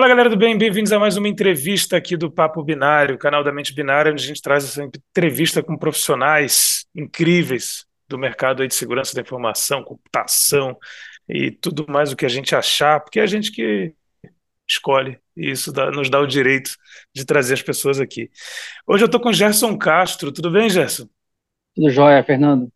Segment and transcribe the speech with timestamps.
[0.00, 3.52] Fala galera do bem, bem-vindos a mais uma entrevista aqui do Papo Binário, canal da
[3.52, 9.14] Mente Binária, onde a gente traz essa entrevista com profissionais incríveis do mercado de segurança
[9.14, 10.74] da informação, computação
[11.28, 13.92] e tudo mais o que a gente achar, porque é a gente que
[14.66, 16.70] escolhe e isso dá, nos dá o direito
[17.14, 18.30] de trazer as pessoas aqui.
[18.86, 21.10] Hoje eu estou com Gerson Castro, tudo bem, Gerson?
[21.74, 22.72] Tudo jóia, Fernando.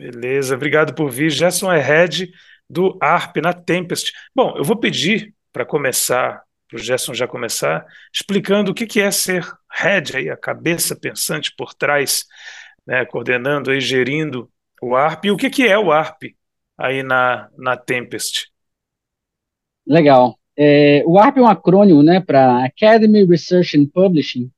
[0.00, 1.28] Beleza, obrigado por vir.
[1.28, 2.32] Gerson é head
[2.70, 4.14] do ARP na Tempest.
[4.34, 9.00] Bom, eu vou pedir para começar, para o Gerson já começar, explicando o que, que
[9.00, 12.24] é ser head, aí, a cabeça pensante por trás,
[12.86, 16.34] né, coordenando e gerindo o ARP, e o que, que é o ARP
[16.76, 18.50] aí na, na Tempest.
[19.86, 20.38] Legal.
[20.56, 24.50] É, o ARP é um acrônimo né, para Academy Research and Publishing,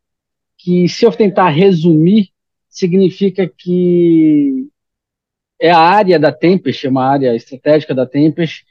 [0.59, 2.31] que, se eu tentar resumir,
[2.69, 4.69] significa que
[5.61, 8.65] é a área da Tempest, é uma área estratégica da Tempest,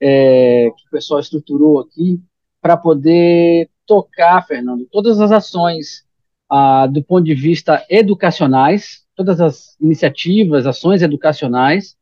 [0.00, 2.20] é, que o pessoal estruturou aqui
[2.60, 6.04] para poder tocar, Fernando, todas as ações
[6.48, 11.96] ah, do ponto de vista educacionais, todas as iniciativas, ações educacionais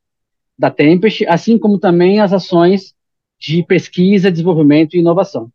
[0.58, 2.94] da Tempest, assim como também as ações
[3.38, 5.52] de pesquisa, desenvolvimento e inovação.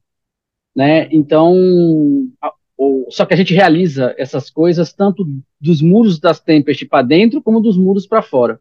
[0.76, 1.08] Né?
[1.12, 1.54] Então,
[2.42, 5.26] a, o, só que a gente realiza essas coisas tanto
[5.60, 8.60] dos muros das Tempest para dentro como dos muros para fora.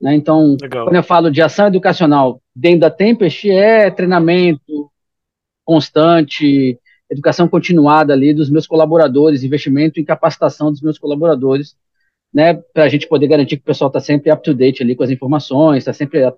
[0.00, 0.14] Né?
[0.14, 0.86] Então, Legal.
[0.86, 4.90] quando eu falo de ação educacional dentro da Tempest, é treinamento
[5.62, 11.76] constante, educação continuada ali dos meus colaboradores, investimento em capacitação dos meus colaboradores,
[12.32, 14.96] né, para a gente poder garantir que o pessoal está sempre up to date ali
[14.96, 16.32] com as informações, está sempre a,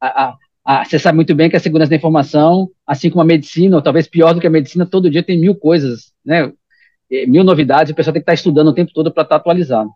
[0.00, 3.76] a, a, você sabe muito bem que a segurança da informação, assim como a medicina,
[3.76, 6.52] ou talvez pior do que a medicina, todo dia tem mil coisas, né,
[7.26, 9.40] mil novidades, o pessoal tem que estar tá estudando o tempo todo para estar tá
[9.40, 9.90] atualizado.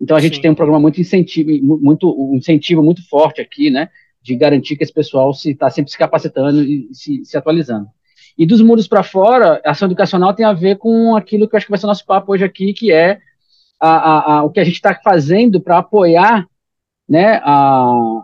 [0.00, 0.42] Então a gente Sim.
[0.42, 3.90] tem um programa muito incentivo, muito um incentivo muito forte aqui, né,
[4.22, 7.88] de garantir que esse pessoal se está sempre se capacitando e se, se atualizando.
[8.36, 11.56] E dos muros para fora, a ação educacional tem a ver com aquilo que eu
[11.56, 13.18] acho que vai ser o nosso papo hoje aqui, que é
[13.80, 16.46] a, a, a, o que a gente está fazendo para apoiar
[17.08, 17.40] né,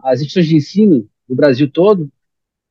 [0.04, 2.10] as instituições de ensino do Brasil todo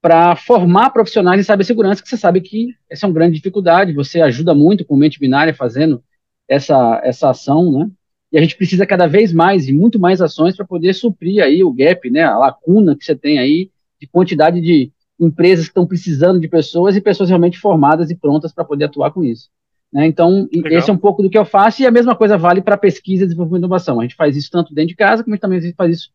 [0.01, 4.21] para formar profissionais em cibersegurança, que você sabe que essa é uma grande dificuldade, você
[4.21, 6.03] ajuda muito com mente binária fazendo
[6.47, 7.89] essa, essa ação, né?
[8.33, 11.63] E a gente precisa cada vez mais e muito mais ações para poder suprir aí
[11.63, 13.69] o gap, né, a lacuna que você tem aí
[14.01, 18.51] de quantidade de empresas que estão precisando de pessoas e pessoas realmente formadas e prontas
[18.51, 19.49] para poder atuar com isso.
[19.91, 20.07] Né?
[20.07, 20.79] Então, Legal.
[20.79, 23.23] esse é um pouco do que eu faço e a mesma coisa vale para pesquisa,
[23.23, 23.99] desenvolvimento e inovação.
[23.99, 26.09] A gente faz isso tanto dentro de casa, como também a gente faz isso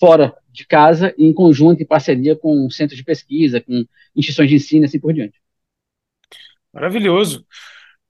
[0.00, 3.84] fora de casa, em conjunto, em parceria com centros de pesquisa, com
[4.16, 5.38] instituições de ensino e assim por diante.
[6.72, 7.44] Maravilhoso.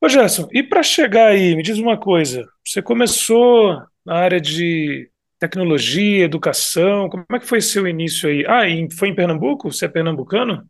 [0.02, 5.10] Ô Gerson, e para chegar aí, me diz uma coisa, você começou na área de
[5.38, 8.44] tecnologia, educação, como é que foi seu início aí?
[8.48, 9.70] Ah, e foi em Pernambuco?
[9.70, 10.66] Você é pernambucano?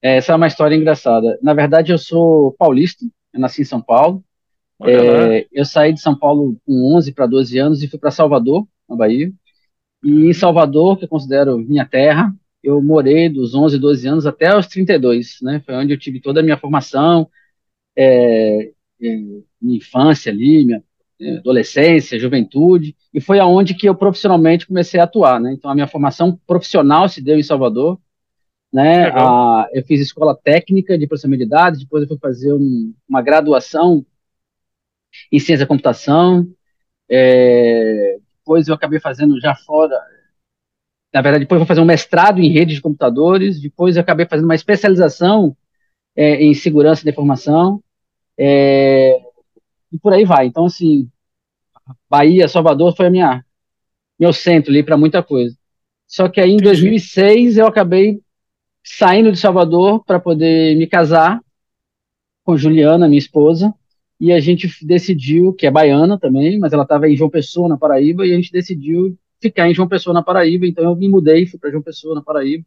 [0.00, 1.40] É, essa é uma história engraçada.
[1.42, 4.24] Na verdade, eu sou paulista, eu nasci em São Paulo.
[4.84, 8.64] É, eu saí de São Paulo com 11 para 12 anos e fui para Salvador,
[8.88, 9.32] na Bahia.
[10.04, 12.32] E em Salvador, que eu considero minha terra,
[12.62, 15.60] eu morei dos 11, 12 anos até os 32, né?
[15.66, 17.28] Foi onde eu tive toda a minha formação,
[17.96, 18.70] é,
[19.00, 20.82] minha infância ali, minha
[21.20, 25.52] é, adolescência, juventude, e foi aonde que eu profissionalmente comecei a atuar, né?
[25.52, 28.00] Então a minha formação profissional se deu em Salvador,
[28.72, 29.10] né?
[29.10, 33.20] A, eu fiz escola técnica de processamento de dados, depois eu fui fazer um, uma
[33.20, 34.04] graduação
[35.30, 36.48] em ciência da computação,
[37.08, 40.00] é, depois eu acabei fazendo já fora,
[41.12, 44.26] na verdade, depois eu vou fazer um mestrado em rede de computadores, depois eu acabei
[44.26, 45.56] fazendo uma especialização
[46.20, 47.82] é, em segurança da informação,
[48.36, 49.18] é,
[49.90, 50.44] e por aí vai.
[50.44, 51.08] Então, assim,
[52.10, 53.42] Bahia, Salvador foi a minha,
[54.18, 55.56] meu centro ali para muita coisa.
[56.06, 58.20] Só que aí em 2006 eu acabei
[58.84, 61.40] saindo de Salvador para poder me casar
[62.44, 63.72] com Juliana, minha esposa,
[64.20, 67.78] e a gente decidiu, que é baiana também, mas ela estava em João Pessoa, na
[67.78, 71.46] Paraíba, e a gente decidiu ficar em João Pessoa, na Paraíba, então eu me mudei,
[71.46, 72.66] fui para João Pessoa, na Paraíba,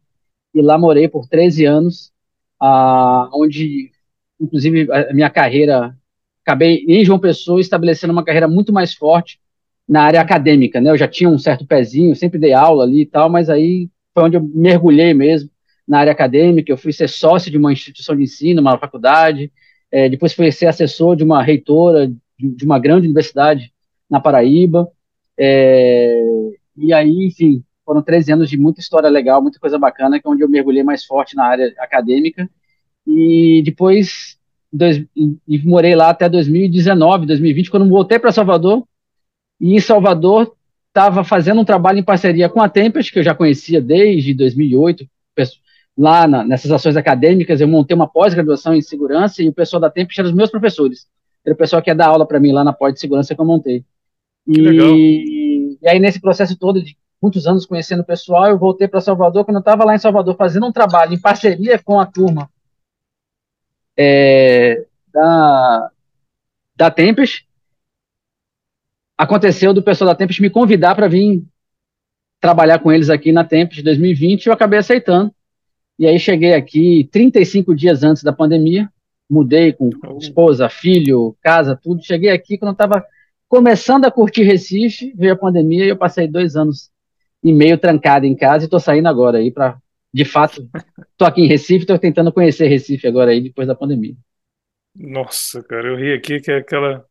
[0.52, 2.13] e lá morei por 13 anos,
[2.60, 3.90] ah, onde,
[4.40, 5.96] inclusive, a minha carreira,
[6.44, 9.38] acabei em João Pessoa estabelecendo uma carreira muito mais forte
[9.88, 10.90] na área acadêmica, né?
[10.90, 14.24] Eu já tinha um certo pezinho, sempre dei aula ali e tal, mas aí foi
[14.24, 15.50] onde eu mergulhei mesmo
[15.86, 16.72] na área acadêmica.
[16.72, 19.52] Eu fui ser sócio de uma instituição de ensino, uma faculdade,
[19.90, 23.72] é, depois fui ser assessor de uma reitora de, de uma grande universidade
[24.08, 24.88] na Paraíba.
[25.38, 26.18] É,
[26.76, 30.30] e aí, enfim, foram 13 anos de muita história legal, muita coisa bacana, que é
[30.30, 32.48] onde eu mergulhei mais forte na área acadêmica.
[33.06, 34.38] E depois
[34.72, 38.84] dois, e morei lá até 2019, 2020, quando voltei para Salvador.
[39.60, 40.54] E em Salvador
[40.88, 45.06] estava fazendo um trabalho em parceria com a Tempest, que eu já conhecia desde 2008,
[45.96, 49.90] lá na, nessas ações acadêmicas, eu montei uma pós-graduação em segurança e o pessoal da
[49.90, 51.06] Tempest era os meus professores.
[51.44, 53.40] Era o pessoal que ia dar aula para mim lá na pós de segurança que
[53.40, 53.84] eu montei.
[54.46, 59.00] E, e, aí, nesse processo todo de muitos anos conhecendo o pessoal, eu voltei para
[59.00, 59.46] Salvador.
[59.46, 62.50] Quando eu estava lá em Salvador fazendo um trabalho em parceria com a turma
[63.96, 65.90] é, da,
[66.76, 67.48] da Tempest,
[69.16, 71.42] aconteceu do pessoal da Tempest me convidar para vir
[72.42, 75.34] trabalhar com eles aqui na Tempest de 2020 e eu acabei aceitando.
[75.98, 78.92] E aí cheguei aqui 35 dias antes da pandemia,
[79.30, 79.88] mudei com
[80.18, 82.04] esposa, filho, casa, tudo.
[82.04, 83.02] Cheguei aqui quando eu estava
[83.48, 86.92] começando a curtir Recife, veio a pandemia e eu passei dois anos
[87.44, 89.76] e meio trancado em casa e estou saindo agora aí para,
[90.12, 90.66] de fato,
[91.12, 94.14] estou aqui em Recife, estou tentando conhecer Recife agora aí depois da pandemia.
[94.96, 97.04] Nossa, cara, eu ri aqui que é aquela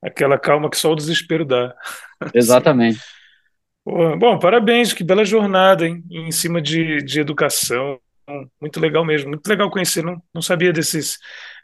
[0.00, 1.74] aquela calma que só o desespero dá.
[2.32, 3.00] Exatamente.
[3.84, 6.02] Bom, parabéns, que bela jornada, hein?
[6.10, 7.98] Em cima de, de educação.
[8.60, 11.18] Muito legal mesmo, muito legal conhecer, não, não sabia desses,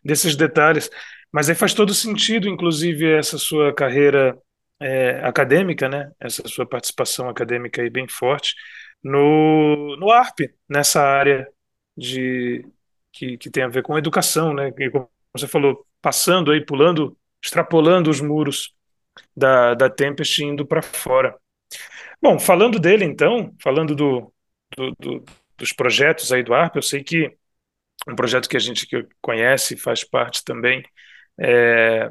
[0.05, 0.89] desses detalhes.
[1.33, 4.39] Mas aí faz todo sentido, inclusive, essa sua carreira
[4.83, 6.11] é, acadêmica, né?
[6.21, 8.55] Essa sua participação acadêmica aí bem forte
[9.03, 11.49] no, no ARP, nessa área
[11.97, 12.65] de
[13.13, 14.73] que, que tem a ver com educação, né?
[14.91, 18.75] Como você falou, passando aí, pulando, extrapolando os muros
[19.37, 21.37] da, da Tempest indo para fora.
[22.21, 24.33] Bom, falando dele então, falando do,
[24.77, 25.25] do, do,
[25.59, 27.37] dos projetos aí do ARP, eu sei que
[28.09, 28.87] um projeto que a gente
[29.21, 30.83] conhece, faz parte também,
[31.39, 32.11] é,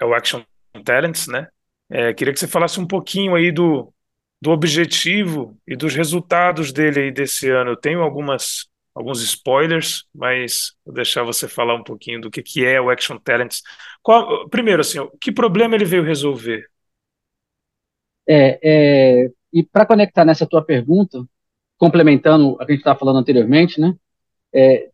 [0.00, 0.42] é o Action
[0.84, 1.48] Talents, né?
[1.90, 3.92] É, queria que você falasse um pouquinho aí do,
[4.40, 7.72] do objetivo e dos resultados dele aí desse ano.
[7.72, 12.64] Eu tenho algumas alguns spoilers, mas vou deixar você falar um pouquinho do que, que
[12.64, 13.62] é o Action Talents.
[14.02, 16.66] Qual, primeiro, assim, que problema ele veio resolver?
[18.28, 21.24] É, é, e para conectar nessa tua pergunta,
[21.78, 23.94] complementando o que a gente estava falando anteriormente, né?
[24.52, 24.90] É,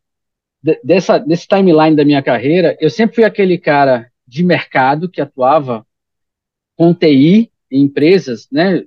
[0.82, 5.85] dessa, desse timeline da minha carreira, eu sempre fui aquele cara de mercado que atuava
[6.76, 8.84] com TI em empresas, né?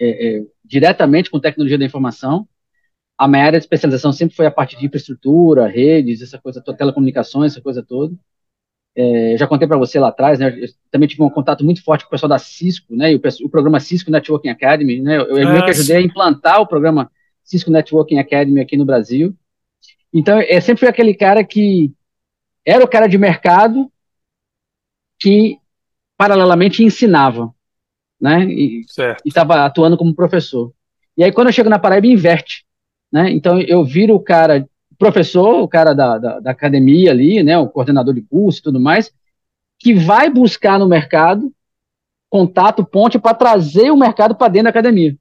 [0.00, 2.48] É, é, diretamente com tecnologia da informação.
[3.16, 6.76] A minha área de especialização sempre foi a parte de infraestrutura, redes, essa coisa toda,
[6.76, 8.16] telecomunicações, essa coisa toda.
[8.94, 10.48] É, já contei para você lá atrás, né?
[10.58, 13.12] Eu também tive um contato muito forte com o pessoal da Cisco, né?
[13.12, 15.16] E o, o programa Cisco Networking Academy, né?
[15.16, 17.10] Eu, eu ah, que ajudei a implantar o programa
[17.42, 19.34] Cisco Networking Academy aqui no Brasil.
[20.12, 21.90] Então, é sempre fui aquele cara que
[22.66, 23.90] era o cara de mercado
[25.18, 25.58] que
[26.16, 27.52] paralelamente ensinava,
[28.20, 28.44] né?
[28.44, 28.84] E
[29.24, 30.72] estava atuando como professor.
[31.16, 32.64] E aí, quando eu chego na Paraíba, inverte,
[33.12, 33.30] né?
[33.30, 34.66] Então, eu viro o cara
[35.02, 38.78] professor, o cara da, da, da academia ali, né, o coordenador de curso e tudo
[38.78, 39.12] mais,
[39.76, 41.52] que vai buscar no mercado
[42.30, 45.16] contato, ponte para trazer o mercado para dentro da academia.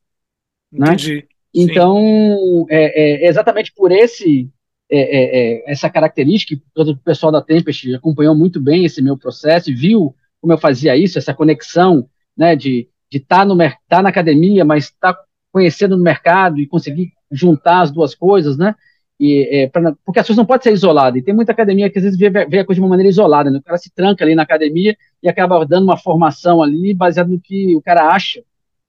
[0.72, 0.94] Né?
[0.94, 1.28] Entendi.
[1.52, 4.48] Então, é, é, exatamente por esse
[4.90, 9.76] é, é, é essa característica, o pessoal da Tempest acompanhou muito bem esse meu processo,
[9.76, 14.86] viu como eu fazia isso, essa conexão né, de estar tá tá na academia, mas
[14.86, 18.76] estar tá conhecendo no mercado e conseguir juntar as duas coisas, né?
[19.20, 21.22] E, é, pra, porque as pessoas não podem ser isoladas.
[21.22, 23.52] E tem muita academia que às vezes vê, vê a coisa de uma maneira isolada.
[23.52, 23.60] Né?
[23.60, 27.40] O cara se tranca ali na academia e acaba dando uma formação ali baseado no
[27.40, 28.44] que o cara acha, o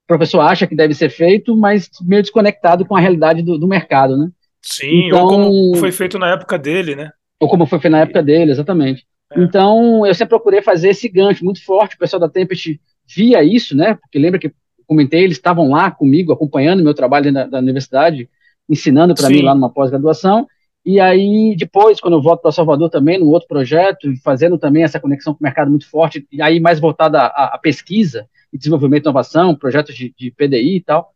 [0.07, 4.17] professor acha que deve ser feito, mas meio desconectado com a realidade do, do mercado,
[4.17, 4.31] né?
[4.63, 7.11] Sim, então, ou como foi feito na época dele, né?
[7.39, 9.05] Ou como foi feito na época dele, exatamente.
[9.35, 9.43] É.
[9.43, 11.97] Então, eu sempre procurei fazer esse gancho muito forte.
[11.97, 12.81] O pessoal da Tempest
[13.15, 13.95] via isso, né?
[13.95, 14.53] Porque lembra que
[14.87, 18.29] comentei, eles estavam lá comigo, acompanhando meu trabalho da, da universidade,
[18.69, 20.47] ensinando para mim lá numa pós-graduação.
[20.85, 24.99] E aí, depois, quando eu volto para Salvador também, num outro projeto, fazendo também essa
[24.99, 29.05] conexão com o mercado muito forte, e aí mais voltada à, à pesquisa e desenvolvimento
[29.05, 31.15] e inovação, projetos de, de, PDI e tal.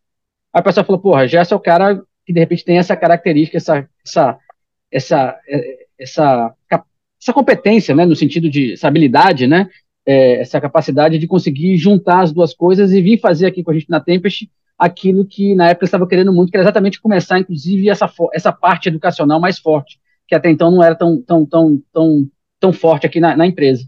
[0.52, 3.56] Aí a pessoa falou, porra, Gerson é o cara que de repente tem essa característica,
[3.56, 4.38] essa, essa,
[4.90, 5.38] essa,
[5.98, 6.54] essa,
[7.26, 9.68] essa competência, né, no sentido de, essa habilidade, né,
[10.06, 13.74] é, essa capacidade de conseguir juntar as duas coisas e vir fazer aqui com a
[13.74, 17.88] gente na Tempest aquilo que na época estava querendo muito, que era exatamente começar, inclusive,
[17.88, 22.30] essa, essa parte educacional mais forte, que até então não era tão, tão, tão, tão,
[22.60, 23.84] tão forte aqui na, na empresa.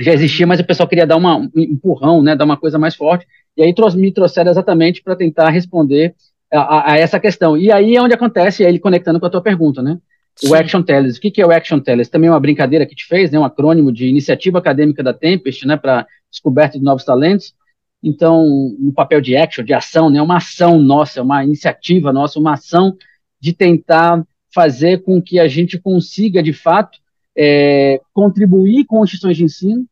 [0.00, 2.96] Já existia, mas o pessoal queria dar uma, um empurrão, né, dar uma coisa mais
[2.96, 6.14] forte, e aí me trouxeram exatamente para tentar responder
[6.50, 7.56] a, a, essa questão.
[7.56, 9.98] E aí é onde acontece, ele conectando com a tua pergunta, né?
[10.42, 10.50] Sim.
[10.50, 11.16] O Action Tellers.
[11.16, 12.08] O que, que é o Action Tellers?
[12.08, 13.38] Também é uma brincadeira que gente fez, né?
[13.38, 15.76] Um acrônimo de Iniciativa Acadêmica da Tempest, né?
[15.76, 17.54] Para descoberta de novos talentos.
[18.02, 22.54] Então, no papel de action, de ação, né, uma ação nossa, uma iniciativa nossa, uma
[22.54, 22.96] ação
[23.40, 26.98] de tentar fazer com que a gente consiga, de fato,
[27.36, 29.86] é, contribuir com instituições de ensino,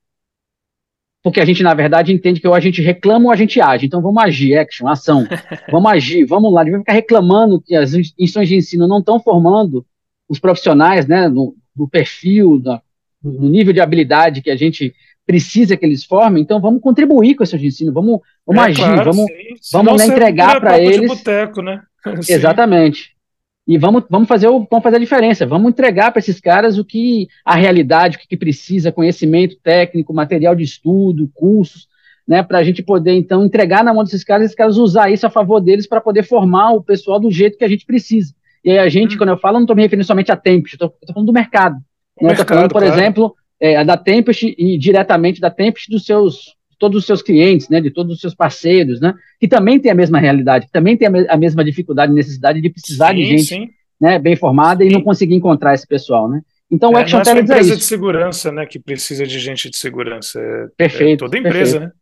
[1.22, 3.86] porque a gente, na verdade, entende que ou a gente reclama ou a gente age.
[3.86, 5.24] Então, vamos agir, action, ação.
[5.70, 6.62] Vamos agir, vamos lá.
[6.62, 9.86] A gente vai ficar reclamando que as instituições de ensino não estão formando
[10.30, 12.62] os profissionais, né, no, no perfil,
[13.20, 14.94] no nível de habilidade que a gente
[15.26, 19.12] precisa que eles formem, então vamos contribuir com esse ensino, vamos, vamos é, agir, claro,
[19.12, 19.30] vamos,
[19.72, 21.08] vamos né, entregar para eles.
[21.08, 21.82] Boteco, né?
[22.28, 23.10] Exatamente.
[23.66, 26.84] E vamos, vamos, fazer o, vamos fazer a diferença, vamos entregar para esses caras o
[26.84, 31.88] que a realidade, o que, que precisa, conhecimento técnico, material de estudo, cursos,
[32.26, 35.26] né, para a gente poder, então, entregar na mão desses caras, esses caras usar isso
[35.26, 38.32] a favor deles para poder formar o pessoal do jeito que a gente precisa.
[38.64, 39.18] E aí a gente, hum.
[39.18, 41.76] quando eu falo, não estou me referindo somente a tempo, estou falando do mercado.
[42.20, 42.32] Né?
[42.32, 42.94] Estou falando, por claro.
[42.94, 47.78] exemplo, é, da Tempest e diretamente da Tempest dos seus todos os seus clientes, né,
[47.78, 51.08] de todos os seus parceiros, né, que também tem a mesma realidade, que também tem
[51.08, 53.68] a, me a mesma dificuldade e necessidade de precisar sim, de gente sim.
[54.00, 54.88] né, bem formada sim.
[54.88, 56.40] e não conseguir encontrar esse pessoal, né.
[56.70, 59.38] Então, o é, Action não é uma empresa é de segurança, né, que precisa de
[59.38, 60.40] gente de segurança.
[60.40, 61.24] É, perfeito.
[61.24, 61.94] É toda empresa, perfeito.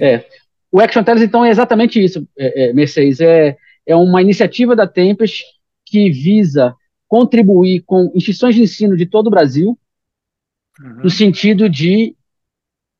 [0.00, 0.14] né?
[0.14, 0.24] É.
[0.70, 3.20] O Action Tellers, então, é exatamente isso, é, é, Mercedes.
[3.20, 5.44] É, é uma iniciativa da Tempest
[5.86, 6.74] que visa
[7.08, 9.78] contribuir com instituições de ensino de todo o Brasil,
[10.80, 11.04] uhum.
[11.04, 12.16] no sentido de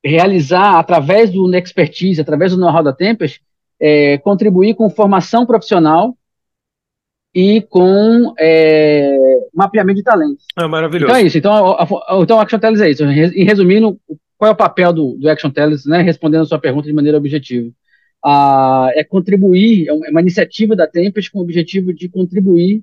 [0.04, 3.42] realizar, através do expertise, através do know-how da Tempest,
[3.80, 6.16] é, contribuir com formação profissional
[7.34, 9.14] e com é,
[9.52, 10.46] mapeamento de talentos.
[10.58, 11.06] É maravilhoso.
[11.06, 11.36] Então é isso.
[11.36, 13.04] Então, a, a, então Action é isso.
[13.04, 14.00] Em resumindo,
[14.38, 15.50] qual é o papel do, do Action
[15.86, 17.70] né, respondendo a sua pergunta de maneira objetiva?
[18.28, 22.82] Ah, é contribuir, é uma iniciativa da Tempest com o objetivo de contribuir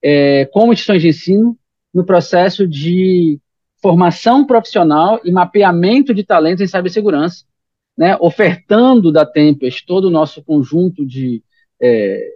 [0.00, 1.58] é, com instituições de ensino
[1.92, 3.40] no processo de
[3.82, 7.44] formação profissional e mapeamento de talentos em cibersegurança,
[7.96, 11.42] né, ofertando da Tempest todo o nosso conjunto de
[11.82, 12.34] é,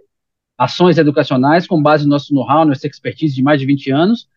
[0.57, 4.27] ações educacionais com base no nosso know-how, nossa expertise de mais de 20 anos,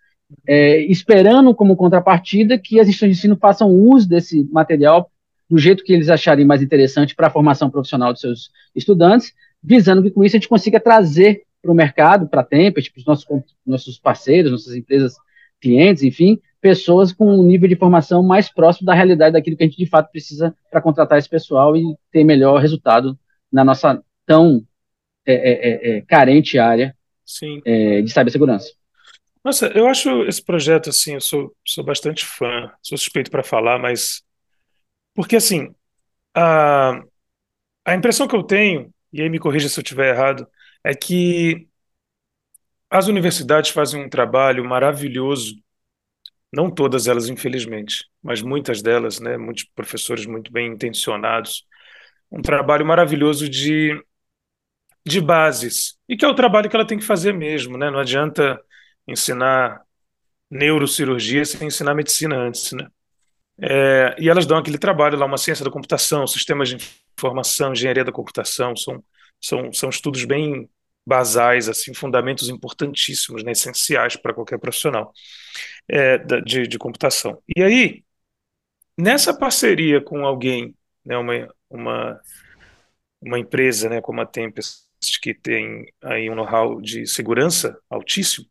[0.47, 5.11] é, esperando como contrapartida que as instituições de ensino façam uso desse material
[5.49, 10.03] do jeito que eles acharem mais interessante para a formação profissional dos seus estudantes, visando
[10.03, 13.07] que com isso a gente consiga trazer para o mercado, para a Tempest, para os
[13.07, 13.27] nossos,
[13.67, 15.15] nossos parceiros, nossas empresas
[15.61, 19.67] clientes, enfim, pessoas com um nível de formação mais próximo da realidade daquilo que a
[19.67, 23.19] gente de fato precisa para contratar esse pessoal e ter melhor resultado
[23.53, 24.65] na nossa tão
[25.25, 26.95] é, é, é, é carente área
[27.65, 28.73] é, de cibersegurança.
[29.45, 33.79] Nossa, eu acho esse projeto assim, eu sou, sou bastante fã, sou suspeito para falar,
[33.79, 34.23] mas
[35.17, 35.75] porque assim,
[36.35, 37.03] a,
[37.87, 40.49] a impressão que eu tenho, e aí me corrija se eu estiver errado,
[40.85, 41.69] é que
[42.91, 45.55] as universidades fazem um trabalho maravilhoso
[46.53, 51.67] não todas elas, infelizmente, mas muitas delas, né, muitos professores muito bem intencionados,
[52.31, 53.93] um trabalho maravilhoso de,
[55.07, 57.91] de bases, e que é o trabalho que ela tem que fazer mesmo, né?
[57.91, 58.61] Não adianta
[59.07, 59.83] ensinar
[60.51, 62.89] neurocirurgia sem ensinar medicina antes, né?
[63.61, 66.77] É, e elas dão aquele trabalho lá, uma ciência da computação, sistemas de
[67.19, 69.03] informação, engenharia da computação, são,
[69.41, 70.69] são, são estudos bem
[71.07, 75.13] basais, assim, fundamentos importantíssimos, né, essenciais para qualquer profissional
[75.89, 77.41] é, de, de computação.
[77.57, 78.05] E aí,
[78.99, 82.21] nessa parceria com alguém, né, uma, uma,
[83.21, 84.85] uma empresa né, como a Tempest,
[85.23, 88.47] que tem aí um know-how de segurança altíssimo,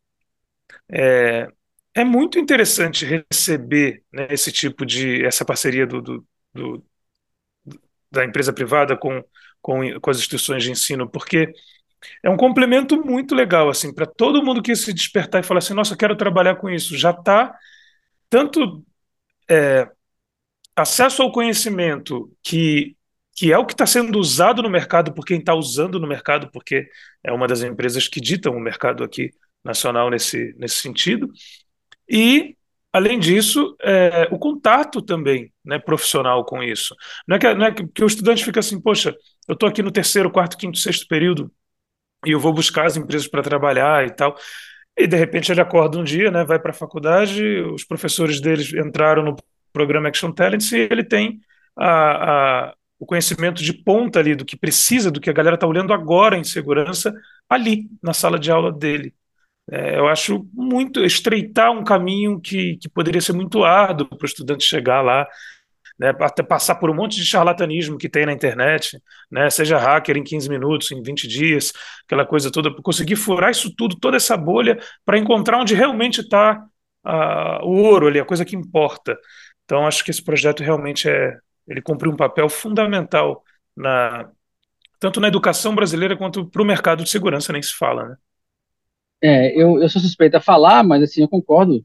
[0.90, 1.48] é,
[1.96, 6.86] é muito interessante receber né, esse tipo de essa parceria do, do, do,
[8.12, 9.24] da empresa privada com,
[9.62, 11.54] com, com as instituições de ensino, porque
[12.24, 15.74] é um complemento muito legal, assim, para todo mundo que se despertar e falar assim,
[15.74, 16.98] nossa, eu quero trabalhar com isso.
[16.98, 17.58] Já está
[18.30, 18.86] tanto
[19.50, 19.90] é,
[20.76, 22.96] acesso ao conhecimento que,
[23.36, 26.50] que é o que está sendo usado no mercado por quem está usando no mercado,
[26.52, 26.88] porque
[27.24, 29.32] é uma das empresas que ditam o mercado aqui
[29.64, 31.32] nacional nesse, nesse sentido.
[32.10, 32.56] E,
[32.94, 36.96] além disso, é, o contato também né, profissional com isso.
[37.28, 39.16] Não é, que, não é que, que o estudante fica assim, poxa,
[39.48, 41.52] eu estou aqui no terceiro, quarto, quinto, sexto período,
[42.26, 44.36] e eu vou buscar as empresas para trabalhar e tal.
[44.98, 47.44] E de repente ele acorda um dia, né, vai para a faculdade,
[47.74, 49.36] os professores deles entraram no
[49.74, 51.42] programa Action Talents e ele tem
[51.78, 55.68] a, a, o conhecimento de ponta ali do que precisa, do que a galera está
[55.68, 57.14] olhando agora em segurança,
[57.50, 59.14] ali na sala de aula dele.
[59.72, 64.26] É, eu acho muito estreitar um caminho que, que poderia ser muito árduo para o
[64.26, 65.28] estudante chegar lá
[65.98, 70.18] né, até passar por um monte de charlatanismo que tem na internet, né, seja hacker
[70.18, 71.72] em 15 minutos, em 20 dias,
[72.06, 76.64] aquela coisa toda, conseguir furar isso tudo, toda essa bolha, para encontrar onde realmente está
[77.64, 79.18] o ouro ali, a coisa que importa.
[79.64, 83.44] Então, acho que esse projeto realmente é, ele cumpre um papel fundamental
[83.76, 84.30] na
[85.00, 88.16] tanto na educação brasileira quanto para o mercado de segurança, nem se fala, né?
[89.22, 91.84] É, eu, eu sou suspeito a falar, mas assim, eu concordo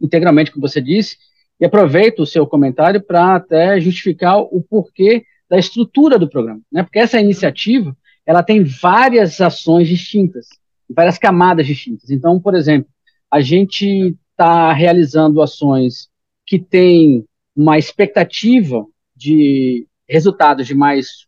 [0.00, 1.16] integralmente com o que você disse,
[1.58, 6.82] E aproveito o seu comentário para até justificar o porquê da estrutura do programa, né?
[6.82, 10.48] Porque essa iniciativa, ela tem várias ações distintas,
[10.88, 12.10] várias camadas distintas.
[12.10, 12.90] Então, por exemplo,
[13.30, 16.08] a gente está realizando ações
[16.44, 17.24] que têm
[17.54, 21.26] uma expectativa de resultados de mais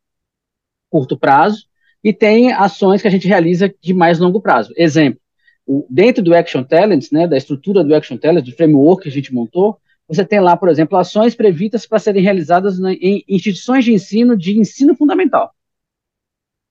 [0.91, 1.67] curto prazo
[2.09, 4.73] e tem ações que a gente realiza de mais longo prazo.
[4.79, 5.21] Exemplo,
[5.67, 9.13] o, dentro do Action Talents, né, da estrutura do Action Talents, do framework que a
[9.13, 9.77] gente montou,
[10.09, 14.39] você tem lá, por exemplo, ações previstas para serem realizadas na, em instituições de ensino
[14.39, 15.53] de ensino fundamental.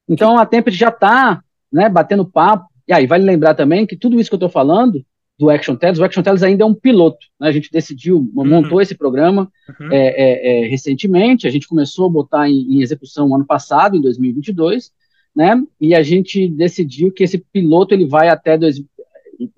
[0.10, 4.20] Então, a Tempo já está né, batendo papo, e aí vale lembrar também que tudo
[4.20, 5.06] isso que eu estou falando
[5.38, 8.44] do Action Tellers, o Action Tellers ainda é um piloto, né, a gente decidiu, uhum.
[8.44, 9.91] montou esse programa uhum.
[9.91, 14.01] é, é, é, recentemente, a gente começou a botar em, em execução ano passado, em
[14.01, 14.97] 2022,
[15.38, 18.82] né, e a gente decidiu que esse piloto ele vai até dois,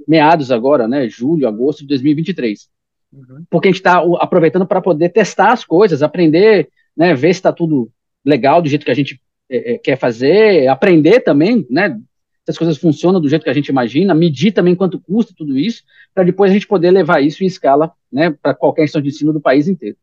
[0.06, 2.68] meados agora, né, julho, agosto de 2023.
[3.14, 3.46] Uhum.
[3.50, 6.68] Porque a gente está aproveitando para poder testar as coisas, aprender,
[6.98, 7.90] né, ver se está tudo
[8.26, 11.98] legal do jeito que a gente é, é, quer fazer, aprender também, né,
[12.44, 15.58] se as coisas funcionam do jeito que a gente imagina, medir também quanto custa tudo
[15.58, 15.84] isso,
[16.14, 19.32] para depois a gente poder levar isso em escala, né, para qualquer instituição de ensino
[19.32, 19.96] do país inteiro.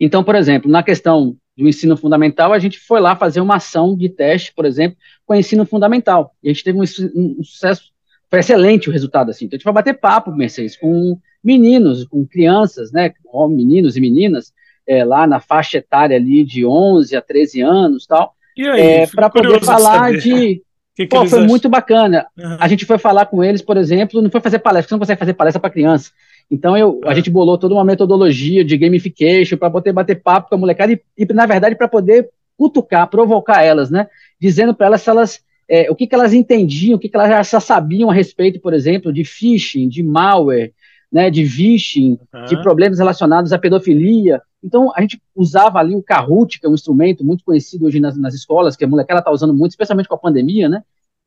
[0.00, 3.96] Então, por exemplo, na questão do ensino fundamental, a gente foi lá fazer uma ação
[3.96, 6.34] de teste, por exemplo, com o ensino fundamental.
[6.42, 7.84] E a gente teve um, um, sucesso,
[8.28, 9.46] foi excelente o resultado, assim.
[9.46, 13.12] Então, a gente vai bater papo, Mercedes, com meninos, com crianças, né,
[13.48, 14.52] meninos e meninas,
[14.86, 19.64] é, lá na faixa etária ali de 11 a 13 anos tal, é, para poder
[19.64, 20.62] falar de...
[20.96, 21.46] Que que Pô, foi acham?
[21.46, 22.26] muito bacana.
[22.38, 22.56] Uhum.
[22.58, 25.18] A gente foi falar com eles, por exemplo, não foi fazer palestra, você não consegue
[25.18, 26.10] fazer palestra para criança.
[26.50, 30.54] Então eu, a gente bolou toda uma metodologia de gamification para poder bater papo com
[30.54, 34.08] a molecada e, e na verdade, para poder cutucar, provocar elas, né?
[34.40, 37.48] Dizendo para elas se elas é, o que, que elas entendiam, o que, que elas
[37.50, 40.72] já sabiam a respeito, por exemplo, de phishing, de malware,
[41.10, 42.44] né, de vishing, uhum.
[42.44, 44.40] de problemas relacionados à pedofilia.
[44.62, 48.16] Então, a gente usava ali o Kahoot, que é um instrumento muito conhecido hoje nas,
[48.16, 50.82] nas escolas, que a molecada está usando muito, especialmente com a pandemia, né?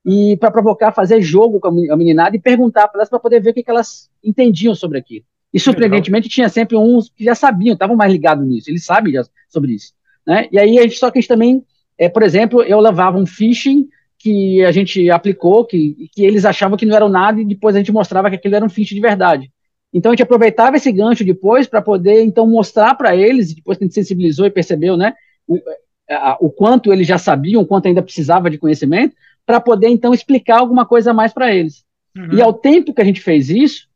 [0.05, 3.51] E para provocar, fazer jogo com a meninada e perguntar para elas para poder ver
[3.51, 5.25] o que, que, elas entendiam sobre aquilo.
[5.53, 6.33] E surpreendentemente Legal.
[6.33, 9.93] tinha sempre uns que já sabiam, estavam mais ligados nisso, eles sabem já sobre isso.
[10.25, 10.47] Né?
[10.51, 11.63] E aí, a gente, só que a gente também,
[11.97, 16.77] é, por exemplo, eu levava um phishing que a gente aplicou, que, que eles achavam
[16.77, 19.01] que não era nada, e depois a gente mostrava que aquilo era um phishing de
[19.01, 19.51] verdade.
[19.93, 23.83] Então a gente aproveitava esse gancho depois para poder então mostrar para eles, depois que
[23.83, 25.13] a gente sensibilizou e percebeu, né,
[25.47, 25.57] o,
[26.09, 30.13] a, o quanto eles já sabiam, o quanto ainda precisava de conhecimento, para poder então
[30.13, 31.83] explicar alguma coisa a mais para eles.
[32.15, 32.33] Uhum.
[32.33, 33.87] E ao tempo que a gente fez isso,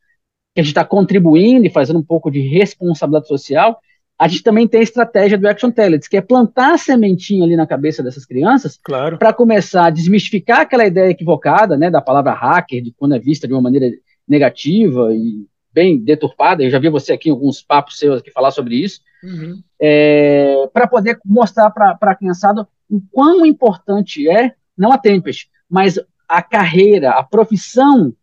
[0.53, 3.79] que a gente está contribuindo e fazendo um pouco de responsabilidade social,
[4.17, 7.55] a gente também tem a estratégia do Action Talents, que é plantar a sementinha ali
[7.55, 9.17] na cabeça dessas crianças, claro.
[9.17, 13.47] para começar a desmistificar aquela ideia equivocada, né, da palavra hacker, de quando é vista
[13.47, 13.91] de uma maneira
[14.27, 18.51] negativa e bem deturpada, eu já vi você aqui em alguns papos seus aqui falar
[18.51, 19.61] sobre isso, uhum.
[19.81, 25.99] é, para poder mostrar para a criançada o quão importante é, não a Tempest, mas
[26.27, 28.13] a carreira, a profissão,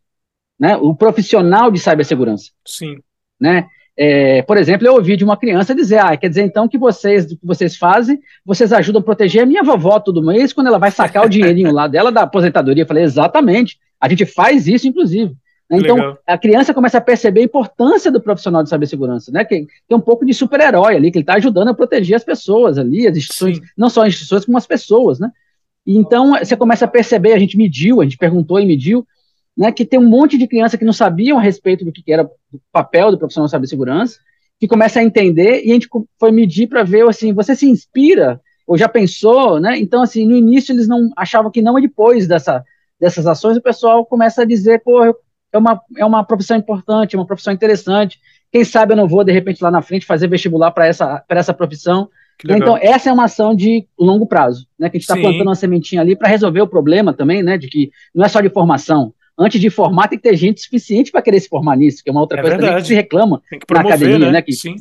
[0.58, 2.50] né, o profissional de cibersegurança.
[2.66, 2.98] Sim.
[3.40, 3.66] Né?
[3.96, 7.26] É, por exemplo, eu ouvi de uma criança dizer, ah, quer dizer então que vocês,
[7.26, 10.90] que vocês fazem, vocês ajudam a proteger a minha vovó todo mês quando ela vai
[10.90, 12.82] sacar o dinheirinho lá dela da aposentadoria.
[12.82, 15.34] Eu falei, exatamente, a gente faz isso, inclusive.
[15.68, 15.78] Né?
[15.78, 16.18] Então, Legal.
[16.26, 19.44] a criança começa a perceber a importância do profissional de cibersegurança, né?
[19.44, 22.76] Que tem um pouco de super-herói ali, que ele está ajudando a proteger as pessoas
[22.76, 23.62] ali, as instituições, Sim.
[23.76, 25.30] não só as instituições, como as pessoas, né?
[25.86, 29.06] Então, você começa a perceber, a gente mediu, a gente perguntou e mediu,
[29.56, 32.24] né, que tem um monte de criança que não sabiam a respeito do que era
[32.24, 34.18] o papel do profissional de cibersegurança,
[34.58, 35.88] que começa a entender, e a gente
[36.18, 39.78] foi medir para ver, assim, você se inspira, ou já pensou, né?
[39.78, 42.62] Então, assim, no início eles não achavam que não, e depois dessa,
[43.00, 45.02] dessas ações o pessoal começa a dizer, pô,
[45.52, 48.20] é uma, é uma profissão importante, é uma profissão interessante.
[48.52, 51.54] Quem sabe eu não vou, de repente, lá na frente, fazer vestibular para essa, essa
[51.54, 52.08] profissão.
[52.48, 54.88] Então, essa é uma ação de longo prazo, né?
[54.88, 57.58] Que a gente está plantando uma sementinha ali para resolver o problema também, né?
[57.58, 59.12] De que não é só de formação.
[59.38, 62.12] Antes de formar, tem que ter gente suficiente para querer se formar nisso, que é
[62.12, 64.32] uma outra é coisa que se reclama que na academia, né?
[64.32, 64.42] né?
[64.42, 64.76] Que Sim.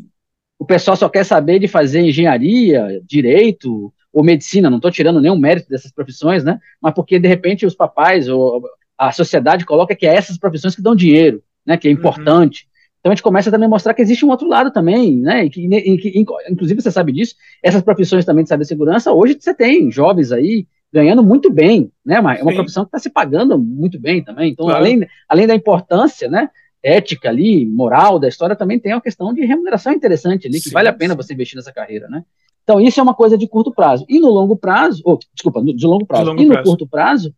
[0.57, 4.69] o pessoal só quer saber de fazer engenharia, direito ou medicina.
[4.69, 6.59] Não estou tirando nenhum mérito dessas profissões, né?
[6.81, 8.61] Mas porque, de repente, os papais ou
[8.97, 11.97] a sociedade coloca que é essas profissões que dão dinheiro, né, que é uhum.
[11.97, 12.65] importante.
[12.65, 12.68] Uhum.
[12.99, 15.49] Então a gente começa também a mostrar que existe um outro lado também, né, e
[15.49, 19.89] que, e que, inclusive você sabe disso, essas profissões também de cibersegurança, hoje você tem
[19.89, 22.55] jovens aí ganhando muito bem, né, é uma Sim.
[22.55, 24.83] profissão que está se pagando muito bem também, então claro.
[24.83, 26.49] além, além da importância, né,
[26.83, 30.73] ética ali, moral da história, também tem uma questão de remuneração interessante ali, que sim,
[30.73, 31.17] vale a pena sim.
[31.17, 32.23] você investir nessa carreira, né.
[32.63, 34.05] Então isso é uma coisa de curto prazo.
[34.07, 36.69] E no longo prazo, ou, desculpa, de longo prazo, de longo e no prazo.
[36.69, 37.33] curto prazo,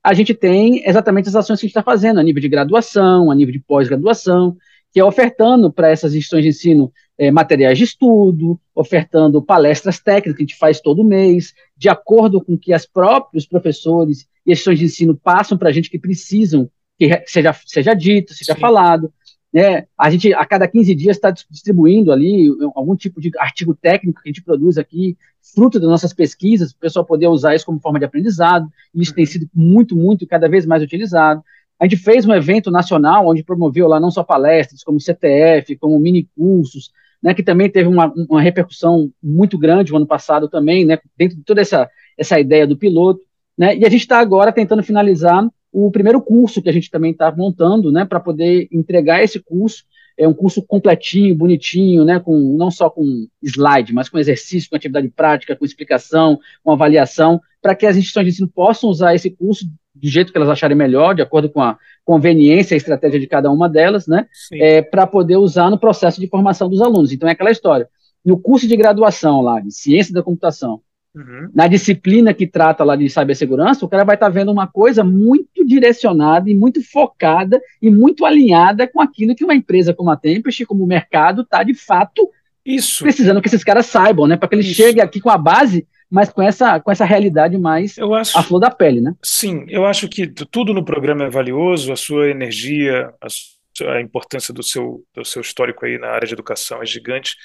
[0.00, 3.28] a gente tem exatamente as ações que a gente está fazendo, a nível de graduação,
[3.28, 4.56] a nível de pós-graduação,
[4.96, 10.34] que é ofertando para essas instituições de ensino é, materiais de estudo, ofertando palestras técnicas
[10.34, 14.78] que a gente faz todo mês, de acordo com que as próprios professores e instituições
[14.78, 18.60] de ensino passam para a gente que precisam que seja, seja dito, seja Sim.
[18.60, 19.12] falado.
[19.52, 19.84] Né?
[19.98, 24.30] A gente, a cada 15 dias, está distribuindo ali algum tipo de artigo técnico que
[24.30, 25.14] a gente produz aqui,
[25.54, 29.10] fruto das nossas pesquisas, o pessoal poder usar isso como forma de aprendizado, e isso
[29.10, 29.16] uhum.
[29.16, 31.44] tem sido muito, muito, cada vez mais utilizado.
[31.78, 35.98] A gente fez um evento nacional onde promoveu lá não só palestras, como CTF, como
[35.98, 36.90] mini cursos,
[37.22, 41.36] né, que também teve uma, uma repercussão muito grande no ano passado também, né, dentro
[41.36, 43.20] de toda essa, essa ideia do piloto.
[43.56, 47.12] Né, e a gente está agora tentando finalizar o primeiro curso que a gente também
[47.12, 49.84] está montando, né, para poder entregar esse curso.
[50.18, 54.76] É um curso completinho, bonitinho, né, com não só com slide, mas com exercício, com
[54.76, 59.30] atividade prática, com explicação, com avaliação, para que as instituições de ensino possam usar esse
[59.30, 59.66] curso
[60.00, 63.50] do jeito que elas acharem melhor, de acordo com a conveniência e estratégia de cada
[63.50, 67.12] uma delas, né, é, para poder usar no processo de formação dos alunos.
[67.12, 67.88] Então é aquela história.
[68.24, 70.80] No curso de graduação lá, de ciência da computação,
[71.14, 71.48] uhum.
[71.54, 75.02] na disciplina que trata lá de cibersegurança, o cara vai estar tá vendo uma coisa
[75.02, 80.16] muito direcionada e muito focada e muito alinhada com aquilo que uma empresa como a
[80.16, 82.30] Tempest, como o mercado, está de fato
[82.66, 83.04] isso.
[83.04, 84.74] precisando que esses caras saibam, né, para que eles Isso.
[84.74, 88.42] cheguem aqui com a base mas com essa, com essa realidade mais eu acho, a
[88.42, 89.14] flor da pele, né?
[89.22, 94.54] Sim, eu acho que tudo no programa é valioso, a sua energia, a, a importância
[94.54, 97.36] do seu, do seu histórico aí na área de educação é gigante,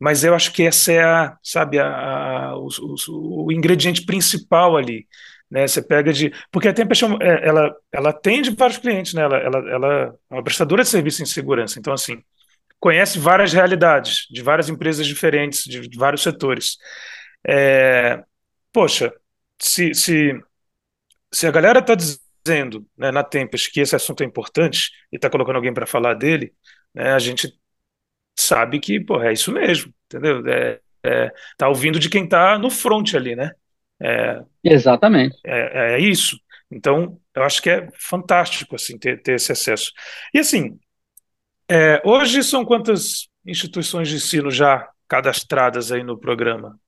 [0.00, 2.68] mas eu acho que essa é a, sabe, a, a o,
[3.08, 5.06] o, o, ingrediente principal ali,
[5.50, 5.68] né?
[5.68, 9.20] Você pega de, porque a Tempest é, ela, ela atende vários clientes, né?
[9.20, 12.22] Ela, ela, ela é uma prestadora de serviço em segurança, então assim
[12.80, 16.78] conhece várias realidades de várias empresas diferentes, de, de vários setores.
[17.46, 18.24] É,
[18.72, 19.12] poxa,
[19.60, 20.40] se, se,
[21.32, 25.30] se a galera está dizendo né, na Tempest que esse assunto é importante e está
[25.30, 26.52] colocando alguém para falar dele,
[26.94, 27.52] né, a gente
[28.38, 30.42] sabe que porra, é isso mesmo, entendeu?
[30.46, 33.52] É, é, tá ouvindo de quem está no front ali, né?
[34.00, 35.38] É, Exatamente.
[35.44, 36.38] É, é, isso.
[36.70, 39.92] Então, eu acho que é fantástico assim ter, ter esse acesso.
[40.32, 40.78] E assim,
[41.68, 46.78] é, hoje são quantas instituições de ensino já cadastradas aí no programa?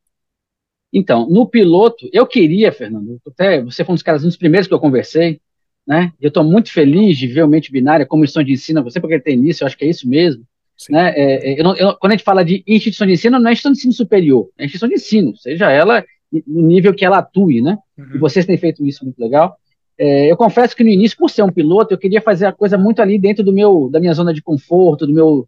[0.96, 4.66] Então, no piloto, eu queria, Fernando, até você foi um dos caras, um dos primeiros
[4.66, 5.38] que eu conversei,
[5.86, 6.10] né?
[6.18, 9.16] Eu estou muito feliz de ver o Mente Binária como instituição de ensino, você porque
[9.16, 10.42] ele tem início, eu acho que é isso mesmo.
[10.88, 11.12] Né?
[11.14, 13.52] É, é, eu não, eu, quando a gente fala de instituição de ensino, não é
[13.52, 16.02] instituição de ensino superior, é instituição de ensino, seja ela
[16.46, 17.76] no nível que ela atue, né?
[17.98, 18.14] Uhum.
[18.14, 19.54] E vocês têm feito isso muito legal.
[19.98, 22.78] É, eu confesso que no início, por ser um piloto, eu queria fazer a coisa
[22.78, 25.46] muito ali dentro do meu, da minha zona de conforto, do meu,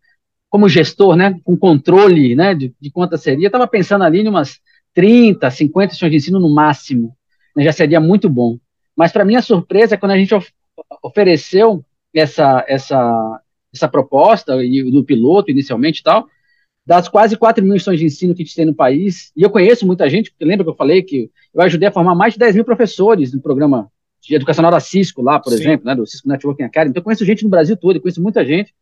[0.51, 1.41] como gestor, né?
[1.43, 2.55] Com controle, né?
[2.55, 3.47] De, de quanto seria.
[3.47, 4.61] Eu estava pensando ali em umas
[4.95, 7.17] 30, 50 instituições de ensino no máximo,
[7.55, 8.59] né, já seria muito bom.
[8.97, 10.51] Mas, para minha surpresa, quando a gente of
[11.03, 13.41] ofereceu essa, essa,
[13.73, 16.29] essa proposta e do piloto inicialmente e tal,
[16.87, 19.51] das quase 4 mil instituições de ensino que a gente tem no país, e eu
[19.51, 22.39] conheço muita gente, porque lembra que eu falei que eu ajudei a formar mais de
[22.39, 23.91] 10 mil professores no programa
[24.23, 25.61] de educacional da Cisco lá, por Sim.
[25.61, 28.45] exemplo, né, do Cisco Networking Academy, então eu conheço gente no Brasil todo, conheço muita
[28.45, 28.75] gente,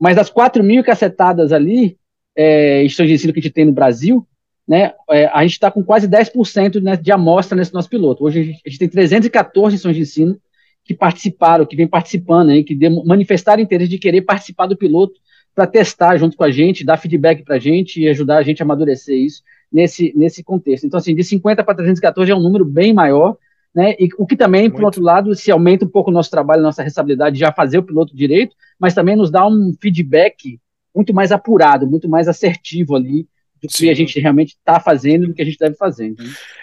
[0.00, 1.98] mas das 4 mil cacetadas ali,
[2.34, 4.26] é, instituições de ensino que a gente tem no Brasil,
[4.66, 8.24] né, é, a gente está com quase 10% né, de amostra nesse nosso piloto.
[8.24, 10.40] Hoje a gente, a gente tem 314 instituições de ensino
[10.84, 15.14] que participaram, que vem participando, aí, que manifestaram interesse de querer participar do piloto
[15.54, 18.62] para testar junto com a gente, dar feedback para a gente e ajudar a gente
[18.62, 20.86] a amadurecer isso nesse, nesse contexto.
[20.86, 23.36] Então, assim, de 50 para 314 é um número bem maior,
[23.74, 23.94] né?
[23.98, 24.74] E o que também, Muito.
[24.74, 27.78] por outro lado, se aumenta um pouco o nosso trabalho, nossa responsabilidade de já fazer
[27.78, 30.58] o piloto direito, mas também nos dá um feedback
[30.94, 33.28] muito mais apurado, muito mais assertivo ali
[33.62, 33.90] do que Sim.
[33.90, 36.14] a gente realmente está fazendo, do que a gente deve fazer.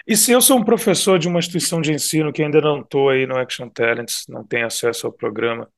[0.06, 3.08] E se eu sou um professor de uma instituição de ensino que ainda não estou
[3.08, 5.68] aí no Action Talents, não tenho acesso ao programa,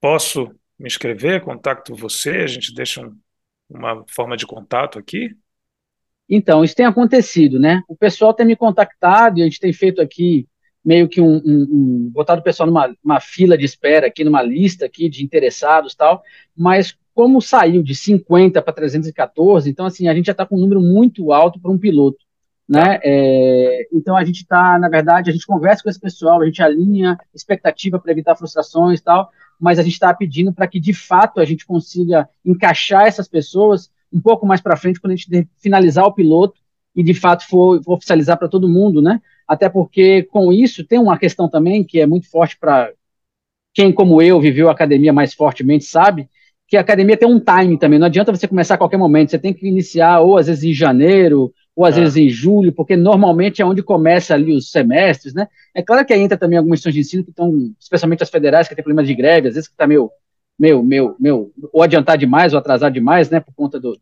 [0.00, 1.42] posso me inscrever?
[1.42, 2.30] Contacto você?
[2.30, 3.16] A gente deixa um,
[3.68, 5.30] uma forma de contato aqui?
[6.28, 7.82] Então, isso tem acontecido, né?
[7.88, 10.46] O pessoal tem me contactado e a gente tem feito aqui
[10.84, 14.86] meio que um, um, um botado o pessoal numa fila de espera aqui, numa lista
[14.86, 16.22] aqui de interessados tal,
[16.56, 20.60] mas como saiu de 50 para 314, então assim, a gente já está com um
[20.60, 22.16] número muito alto para um piloto.
[22.66, 22.94] Né?
[22.94, 23.00] Tá.
[23.04, 26.62] É, então a gente está, na verdade, a gente conversa com esse pessoal, a gente
[26.62, 29.30] alinha expectativa para evitar frustrações e tal,
[29.60, 33.90] mas a gente está pedindo para que de fato a gente consiga encaixar essas pessoas
[34.10, 36.58] um pouco mais para frente quando a gente finalizar o piloto
[36.96, 39.20] e de fato for, for oficializar para todo mundo, né?
[39.46, 42.90] Até porque com isso tem uma questão também que é muito forte para
[43.74, 46.26] quem como eu viveu a academia mais fortemente sabe
[46.70, 49.38] que a academia tem um time também, não adianta você começar a qualquer momento, você
[49.40, 52.00] tem que iniciar ou às vezes em janeiro, ou às é.
[52.00, 55.48] vezes em julho, porque normalmente é onde começa ali os semestres, né?
[55.74, 58.68] É claro que aí entra também algumas instituições de ensino que estão, especialmente as federais,
[58.68, 60.12] que tem problemas de greve, às vezes que está meio,
[60.56, 63.98] meu, meu, meu, ou adiantar demais ou atrasar demais, né, por conta do,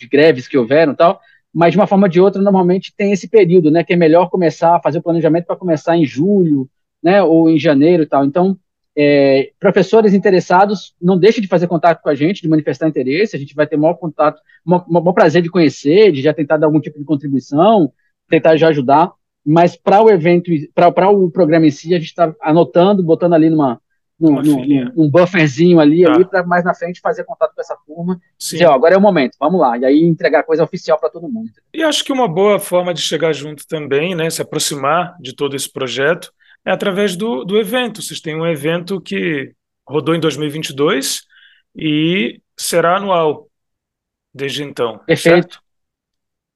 [0.00, 1.20] de greves que houveram e tal,
[1.52, 4.30] mas de uma forma ou de outra, normalmente tem esse período, né, que é melhor
[4.30, 6.66] começar a fazer o planejamento para começar em julho,
[7.02, 8.24] né, ou em janeiro e tal.
[8.24, 8.58] Então,
[8.96, 13.38] é, professores interessados, não deixem de fazer contato com a gente, de manifestar interesse, a
[13.38, 16.98] gente vai ter maior contato, maior prazer de conhecer, de já tentar dar algum tipo
[16.98, 17.92] de contribuição,
[18.28, 19.12] tentar já ajudar,
[19.44, 23.50] mas para o evento, para o programa em si, a gente está anotando, botando ali
[23.50, 23.80] numa,
[24.18, 26.14] num, num, num bufferzinho ali, tá.
[26.14, 28.18] ali para mais na frente fazer contato com essa turma.
[28.38, 28.56] Sim.
[28.56, 29.76] Dizer, ó, agora é o momento, vamos lá.
[29.76, 31.50] E aí entregar coisa oficial para todo mundo.
[31.72, 35.54] E acho que uma boa forma de chegar junto também, né, se aproximar de todo
[35.54, 36.32] esse projeto,
[36.66, 38.02] é através do, do evento.
[38.02, 39.54] Vocês têm um evento que
[39.88, 41.22] rodou em 2022
[41.76, 43.48] e será anual
[44.34, 44.98] desde então.
[45.06, 45.54] Perfeito.
[45.54, 45.62] Certo?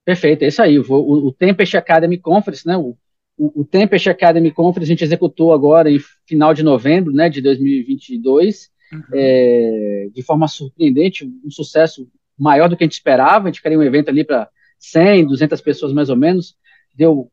[0.05, 0.79] Perfeito, é isso aí.
[0.79, 2.97] O, o Tempest Academy Conference, né, o,
[3.39, 7.41] o, o Tempest Academy Conference a gente executou agora em final de novembro né, de
[7.41, 9.03] 2022, uhum.
[9.15, 13.45] é, de forma surpreendente, um sucesso maior do que a gente esperava.
[13.45, 14.49] A gente queria um evento ali para
[14.81, 16.57] 100, 200 pessoas mais ou menos,
[16.95, 17.31] deu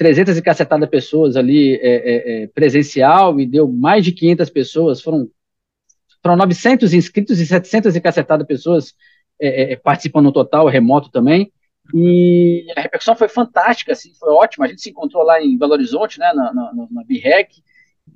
[0.00, 5.02] 300 e cacetada pessoas ali é, é, é, presencial e deu mais de 500 pessoas,
[5.02, 5.28] foram,
[6.22, 8.94] foram 900 inscritos e 700 e cacetada pessoas
[9.38, 11.52] é, é, participando no total, remoto também.
[11.92, 14.64] E a repercussão foi fantástica, assim, foi ótima.
[14.64, 17.62] A gente se encontrou lá em Belo Horizonte, né, na, na, na BREC.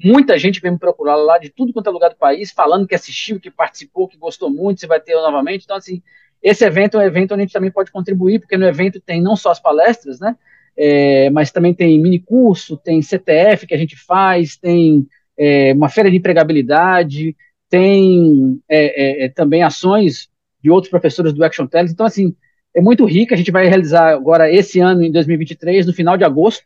[0.03, 2.95] Muita gente veio me procurar lá de tudo quanto é lugar do país, falando que
[2.95, 5.65] assistiu, que participou, que gostou muito, se vai ter novamente.
[5.65, 6.03] Então, assim,
[6.43, 9.21] esse evento é um evento onde a gente também pode contribuir, porque no evento tem
[9.21, 10.35] não só as palestras, né,
[10.77, 15.07] é, mas também tem mini curso, tem CTF que a gente faz, tem
[15.39, 17.37] é, uma feira de empregabilidade,
[17.69, 20.29] tem é, é, é também ações
[20.63, 21.93] de outros professores do Action Tellers.
[21.93, 22.35] Então, assim,
[22.75, 23.35] é muito rica.
[23.35, 26.65] A gente vai realizar agora esse ano, em 2023, no final de agosto,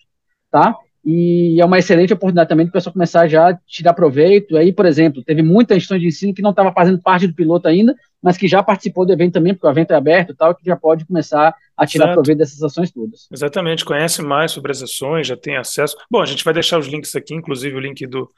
[0.50, 0.74] tá?
[1.04, 4.56] E é uma excelente oportunidade também para o pessoal começar já a tirar proveito.
[4.56, 7.68] Aí, por exemplo, teve muita instituição de ensino que não estava fazendo parte do piloto
[7.68, 10.54] ainda, mas que já participou do evento também, porque o evento é aberto e tal,
[10.54, 12.14] que já pode começar a tirar Exato.
[12.16, 13.28] proveito dessas ações todas.
[13.32, 15.96] Exatamente, conhece mais sobre as ações, já tem acesso.
[16.10, 18.28] Bom, a gente vai deixar os links aqui, inclusive o link do,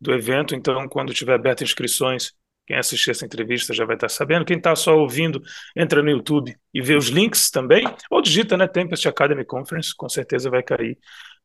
[0.00, 2.32] do evento, então quando tiver aberto inscrições,
[2.66, 4.44] quem assistir essa entrevista já vai estar sabendo.
[4.44, 5.40] Quem está só ouvindo,
[5.76, 10.08] entra no YouTube e vê os links também, ou digita, né, Tempest Academy Conference, com
[10.08, 10.98] certeza vai cair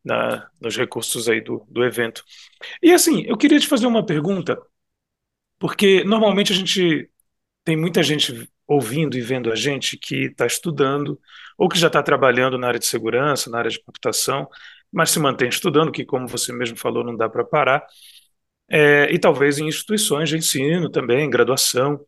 [0.04, 2.24] na, nos recursos aí do, do evento.
[2.82, 4.60] E assim, eu queria te fazer uma pergunta,
[5.60, 7.11] porque normalmente a gente
[7.64, 11.20] tem muita gente ouvindo e vendo a gente que está estudando
[11.58, 14.48] ou que já está trabalhando na área de segurança, na área de computação,
[14.92, 17.86] mas se mantém estudando, que como você mesmo falou, não dá para parar
[18.70, 22.06] é, e talvez em instituições de ensino também, graduação.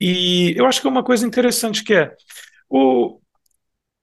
[0.00, 2.14] E eu acho que é uma coisa interessante que é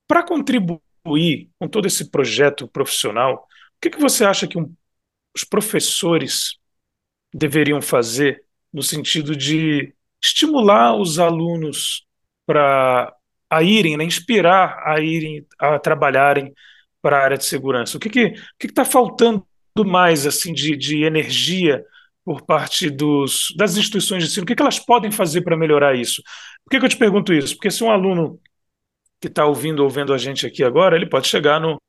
[0.07, 4.73] para contribuir com todo esse projeto profissional, o que, que você acha que um,
[5.35, 6.57] os professores
[7.33, 12.05] deveriam fazer no sentido de estimular os alunos
[12.45, 13.13] para
[13.49, 16.53] a irem, né, inspirar a irem a trabalharem
[17.01, 17.97] para a área de segurança?
[17.97, 19.45] O que que que está faltando
[19.85, 21.83] mais assim de, de energia
[22.23, 24.43] por parte dos, das instituições de ensino?
[24.43, 26.21] O que, que elas podem fazer para melhorar isso?
[26.63, 27.55] Por que, que eu te pergunto isso?
[27.55, 28.39] Porque se um aluno
[29.19, 31.81] que está ouvindo ou vendo a gente aqui agora, ele pode chegar no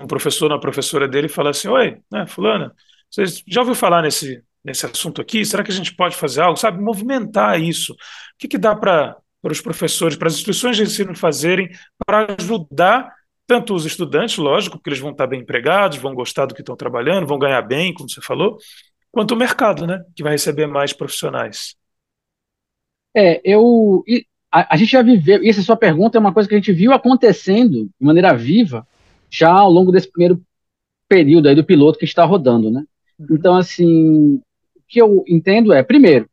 [0.00, 2.74] um professor, na professora dele e falar assim, oi, né, fulana,
[3.10, 5.44] vocês já ouviu falar nesse, nesse assunto aqui?
[5.44, 6.58] Será que a gente pode fazer algo?
[6.58, 7.92] Sabe, movimentar isso.
[7.92, 7.96] O
[8.38, 11.70] que, que dá para para os professores, para as instituições de ensino fazerem
[12.04, 13.14] para ajudar
[13.46, 16.76] tanto os estudantes, lógico, porque eles vão estar bem empregados, vão gostar do que estão
[16.76, 18.58] trabalhando, vão ganhar bem, como você falou,
[19.10, 21.74] quanto o mercado, né, que vai receber mais profissionais.
[23.16, 24.04] É, eu
[24.52, 26.72] a, a, gente já viveu, e essa sua pergunta é uma coisa que a gente
[26.72, 28.86] viu acontecendo de maneira viva
[29.30, 30.42] já ao longo desse primeiro
[31.08, 32.84] período aí do piloto que está rodando, né?
[33.18, 33.26] Uhum.
[33.30, 34.40] Então, assim,
[34.88, 36.28] que eu entendo é, primeiro,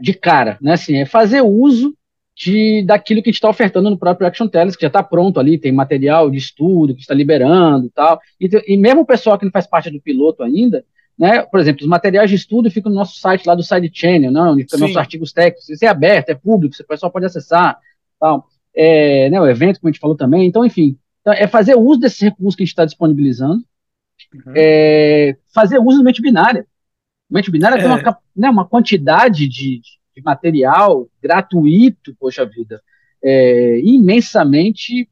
[0.00, 1.94] de cara, né, assim, é fazer uso
[2.34, 5.38] de daquilo que a gente está ofertando no próprio Action Tellers, que já está pronto
[5.38, 8.18] ali, tem material de estudo que está liberando e tal.
[8.40, 10.84] E, mesmo o pessoal que não faz parte do piloto ainda,
[11.16, 14.32] né, por exemplo, os materiais de estudo ficam no nosso site lá do Side Channel,
[14.32, 15.68] né, onde ficam nossos artigos técnicos.
[15.68, 17.78] Isso é aberto, é público, o pessoal pode acessar.
[18.18, 18.46] Tal.
[18.74, 20.46] É, né, o evento, como a gente falou também.
[20.46, 23.62] Então, enfim, então, é fazer uso desses recursos que a gente está disponibilizando,
[24.34, 24.52] uhum.
[24.56, 26.66] é, fazer uso do mente binária.
[27.32, 27.78] Mente binária é.
[27.78, 29.80] tem uma, né, uma quantidade de,
[30.14, 32.82] de material gratuito, poxa vida,
[33.22, 35.08] é, imensamente,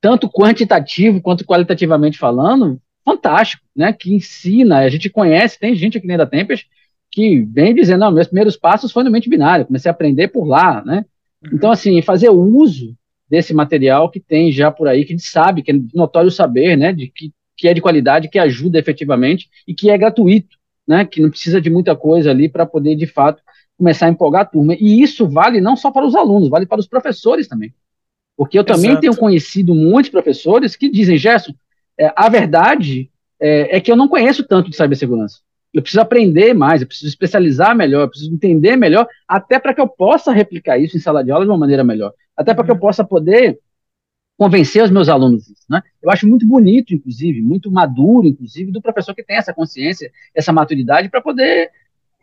[0.00, 3.92] tanto quantitativo quanto qualitativamente falando, fantástico, né?
[3.92, 6.66] Que ensina, a gente conhece, tem gente aqui dentro da Tempest
[7.10, 10.44] que vem dizendo, não, meus primeiros passos foram no mente binário, comecei a aprender por
[10.44, 11.04] lá, né?
[11.42, 11.50] Uhum.
[11.54, 12.94] Então, assim, fazer uso
[13.30, 16.76] desse material que tem já por aí, que a gente sabe, que é notório saber,
[16.76, 16.92] né?
[16.92, 20.55] De que, que é de qualidade, que ajuda efetivamente e que é gratuito,
[20.86, 21.04] né?
[21.04, 23.42] Que não precisa de muita coisa ali para poder, de fato,
[23.76, 24.74] começar a empolgar a turma.
[24.74, 27.74] E isso vale não só para os alunos, vale para os professores também.
[28.36, 29.00] Porque eu também Exato.
[29.00, 31.54] tenho conhecido muitos professores que dizem, Gerson,
[31.98, 35.40] é, a verdade é, é, que eu não conheço tanto de cibersegurança.
[35.72, 39.80] Eu preciso aprender mais, eu preciso especializar melhor, eu preciso entender melhor, até para que
[39.80, 42.12] eu possa replicar isso em sala de aula de uma maneira melhor.
[42.36, 42.80] Até para que eu uhum.
[42.80, 43.58] possa poder
[44.36, 45.82] convencer os meus alunos disso, né?
[46.02, 50.52] Eu acho muito bonito, inclusive, muito maduro, inclusive, do professor que tem essa consciência, essa
[50.52, 51.70] maturidade para poder,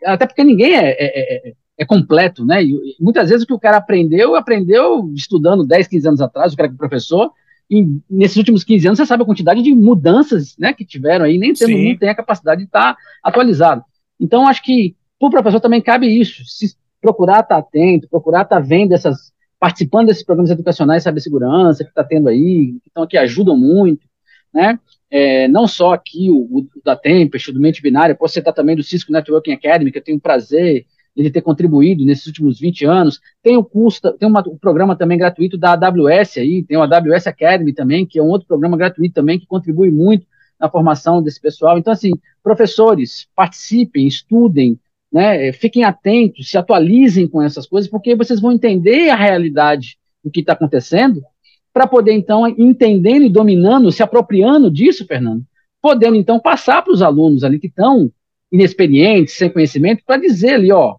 [0.05, 2.63] até porque ninguém é, é, é, é completo, né?
[2.63, 6.57] E, muitas vezes o que o cara aprendeu, aprendeu estudando 10, 15 anos atrás, o
[6.57, 7.31] cara que é professor,
[7.69, 11.39] e nesses últimos 15 anos você sabe a quantidade de mudanças, né, que tiveram aí,
[11.39, 13.83] nem todo mundo tem a capacidade de estar tá atualizado.
[14.19, 18.43] Então, acho que para o professor também cabe isso, se procurar estar tá atento, procurar
[18.43, 22.89] estar tá vendo essas participando desses programas educacionais de segurança que está tendo aí, que
[22.89, 24.05] estão aqui ajudam muito,
[24.53, 24.77] né?
[25.09, 28.75] É, não só aqui o, o da Tempest, o do Mente Binária, posso citar também
[28.75, 33.21] do Cisco Networking Academy, que eu tenho prazer de ter contribuído nesses últimos 20 anos.
[33.41, 37.27] Tem o curso, tem uma, um programa também gratuito da AWS aí, tem o AWS
[37.27, 40.25] Academy também, que é um outro programa gratuito também que contribui muito
[40.59, 41.77] na formação desse pessoal.
[41.77, 42.11] Então, assim,
[42.43, 44.77] professores, participem, estudem,
[45.13, 50.31] né, fiquem atentos, se atualizem com essas coisas, porque vocês vão entender a realidade do
[50.31, 51.21] que está acontecendo,
[51.71, 55.43] para poder, então, entendendo e dominando, se apropriando disso, Fernando,
[55.81, 58.11] podendo, então, passar para os alunos ali que estão
[58.51, 60.95] inexperientes, sem conhecimento, para dizer ali, ó,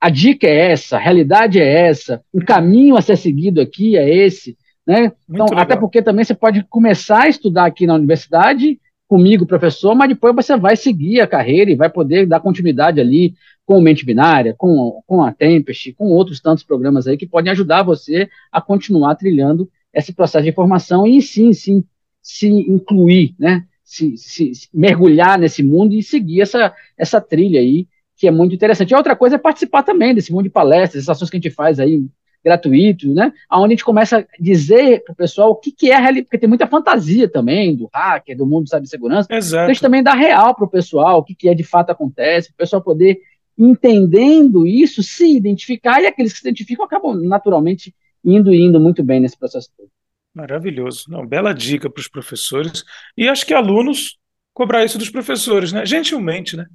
[0.00, 4.08] a dica é essa, a realidade é essa, o caminho a ser seguido aqui é
[4.08, 5.12] esse, né?
[5.28, 10.10] Então, até porque também você pode começar a estudar aqui na universidade comigo, professor, mas
[10.10, 14.04] depois você vai seguir a carreira e vai poder dar continuidade ali com o Mente
[14.04, 18.60] Binária, com, com a Tempest, com outros tantos programas aí que podem ajudar você a
[18.60, 21.82] continuar trilhando esse processo de formação e sim, sim,
[22.22, 23.64] se incluir, né?
[23.82, 28.54] Se, se, se, mergulhar nesse mundo e seguir essa, essa trilha aí, que é muito
[28.54, 28.90] interessante.
[28.90, 31.54] E outra coisa é participar também desse mundo de palestras, essas ações que a gente
[31.54, 32.06] faz aí
[32.44, 33.32] gratuito, né?
[33.50, 36.26] Onde a gente começa a dizer para o pessoal o que, que é a realidade,
[36.26, 39.28] porque tem muita fantasia também do hacker, do mundo de cibersegurança.
[39.30, 39.56] Exato.
[39.56, 41.90] Então a gente também dá real para o pessoal, o que, que é de fato
[41.90, 43.18] acontece, para o pessoal poder,
[43.56, 49.02] entendendo isso, se identificar, e aqueles que se identificam acabam naturalmente indo e indo muito
[49.02, 49.88] bem nesse processo todo.
[50.34, 51.04] Maravilhoso.
[51.08, 52.84] Não, bela dica para os professores.
[53.16, 54.18] E acho que alunos
[54.54, 55.84] cobrar isso dos professores, né?
[55.84, 56.66] Gentilmente, né?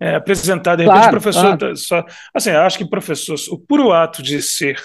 [0.00, 1.56] É, apresentar, de repente, claro, professor.
[1.56, 1.76] Claro.
[1.76, 2.04] Só,
[2.34, 4.76] assim, acho que professor, o puro ato de ser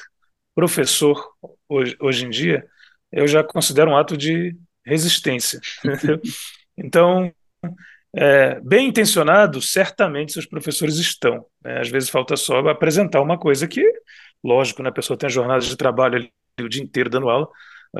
[0.57, 1.23] professor
[1.69, 2.65] hoje, hoje em dia,
[3.11, 5.59] eu já considero um ato de resistência.
[6.75, 7.31] então,
[8.15, 11.45] é, bem intencionado, certamente seus professores estão.
[11.63, 11.79] Né?
[11.79, 13.83] Às vezes falta só apresentar uma coisa que,
[14.43, 17.47] lógico, né, a pessoa tem jornadas de trabalho ali, o dia inteiro dando aula,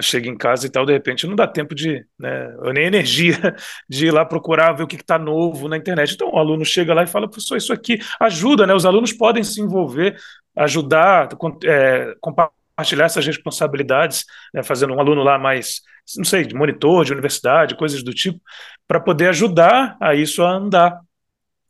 [0.01, 3.55] chega em casa e tal, de repente não dá tempo de, né, nem energia
[3.89, 6.13] de ir lá procurar ver o que está novo na internet.
[6.13, 8.73] Então o aluno chega lá e fala, professor, isso aqui ajuda, né?
[8.73, 10.17] Os alunos podem se envolver
[10.55, 11.29] ajudar,
[11.65, 15.81] é, compartilhar essas responsabilidades, né, fazendo um aluno lá mais,
[16.17, 18.39] não sei, de monitor, de universidade, coisas do tipo,
[18.87, 20.99] para poder ajudar a isso a andar.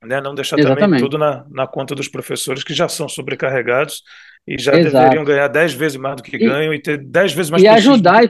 [0.08, 0.80] Né, não deixar Exatamente.
[0.86, 4.04] também tudo na, na conta dos professores que já são sobrecarregados
[4.48, 5.04] e já Exato.
[5.04, 8.24] deveriam ganhar dez vezes mais do que ganham e ter dez vezes mais E ajudar.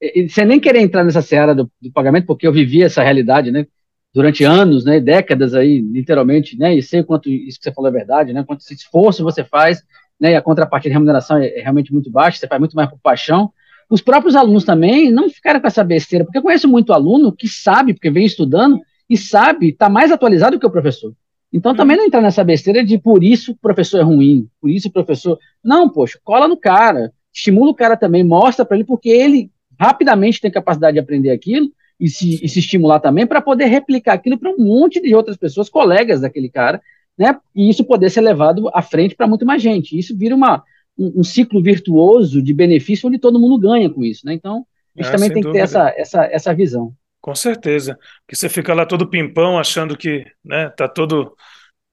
[0.00, 3.50] E, sem nem querer entrar nessa seara do, do, pagamento, porque eu vivi essa realidade,
[3.50, 3.66] né?
[4.14, 7.90] durante anos, né, décadas aí, literalmente, né, e sei o quanto isso que você falou
[7.90, 9.82] é verdade, né, quanto esforço você faz,
[10.20, 12.88] né, e a contrapartida de remuneração é, é realmente muito baixa, você faz muito mais
[12.88, 13.52] por paixão.
[13.90, 17.48] Os próprios alunos também não ficaram com essa besteira, porque eu conheço muito aluno que
[17.48, 21.12] sabe, porque vem estudando, e sabe, está mais atualizado que o professor.
[21.52, 21.76] Então hum.
[21.76, 24.92] também não entrar nessa besteira de por isso o professor é ruim, por isso o
[24.92, 25.38] professor.
[25.62, 30.40] Não, poxa, cola no cara, estimula o cara também, mostra para ele, porque ele rapidamente
[30.40, 34.38] tem capacidade de aprender aquilo, e se, e se estimular também para poder replicar aquilo
[34.38, 36.80] para um monte de outras pessoas, colegas daquele cara,
[37.16, 37.38] né?
[37.54, 39.96] E isso poder ser levado à frente para muito mais gente.
[39.96, 40.62] Isso vira uma,
[40.98, 44.34] um, um, ciclo virtuoso de benefício onde todo mundo ganha com isso, né?
[44.34, 45.52] Então, a gente é, também tem dúvida.
[45.52, 46.92] que ter essa, essa, essa visão.
[47.24, 47.98] Com certeza.
[48.20, 51.34] Porque você fica lá todo pimpão achando que né, tá todo,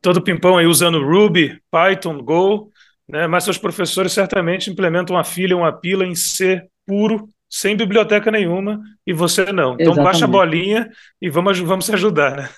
[0.02, 2.70] todo pimpão aí usando Ruby, Python, Go,
[3.08, 3.28] né?
[3.28, 8.82] Mas seus professores certamente implementam uma filha, uma pila em C puro sem biblioteca nenhuma
[9.08, 9.76] e você não.
[9.76, 10.04] Então Exatamente.
[10.04, 10.90] baixa a bolinha
[11.22, 12.50] e vamos, vamos se ajudar, né?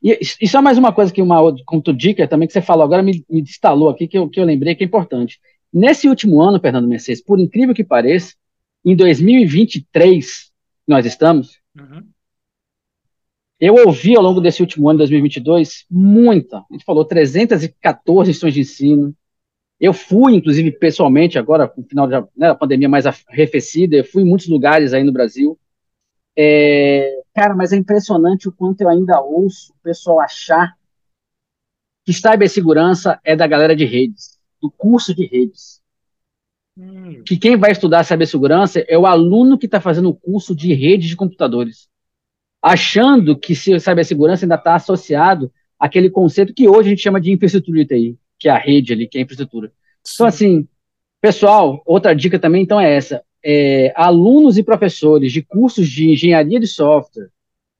[0.00, 3.02] E, e só mais uma coisa que uma conto dica também que você falou agora
[3.02, 5.40] me, me instalou aqui que eu, que eu lembrei que é importante.
[5.72, 8.34] Nesse último ano, Fernando Mercedes, por incrível que pareça,
[8.84, 10.52] em 2023
[10.86, 12.08] nós estamos, uhum.
[13.60, 18.60] eu ouvi ao longo desse último ano, 2022, muita, a gente falou 314 lições de
[18.60, 19.14] ensino,
[19.80, 24.26] eu fui, inclusive, pessoalmente, agora, no final da né, pandemia mais arrefecida, eu fui em
[24.26, 25.58] muitos lugares aí no Brasil.
[26.36, 30.74] É, cara, mas é impressionante o quanto eu ainda ouço o pessoal achar
[32.04, 35.82] que cibersegurança é da galera de redes, do curso de redes.
[36.76, 37.22] Hum.
[37.24, 41.08] Que quem vai estudar cibersegurança é o aluno que está fazendo o curso de redes
[41.08, 41.88] de computadores,
[42.60, 47.78] achando que cibersegurança ainda está associado àquele conceito que hoje a gente chama de infraestrutura
[47.78, 49.68] de TI, que é a rede ali, que é a infraestrutura.
[49.68, 50.14] Então, Sim.
[50.14, 50.68] Então, assim,
[51.20, 53.22] pessoal, outra dica também então é essa.
[53.46, 57.28] É, alunos e professores de cursos de engenharia de software,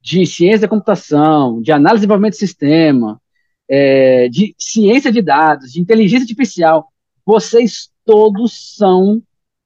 [0.00, 3.20] de ciência da computação, de análise de desenvolvimento de sistema,
[3.66, 6.88] é, de ciência de dados, de inteligência artificial,
[7.24, 9.22] vocês todos são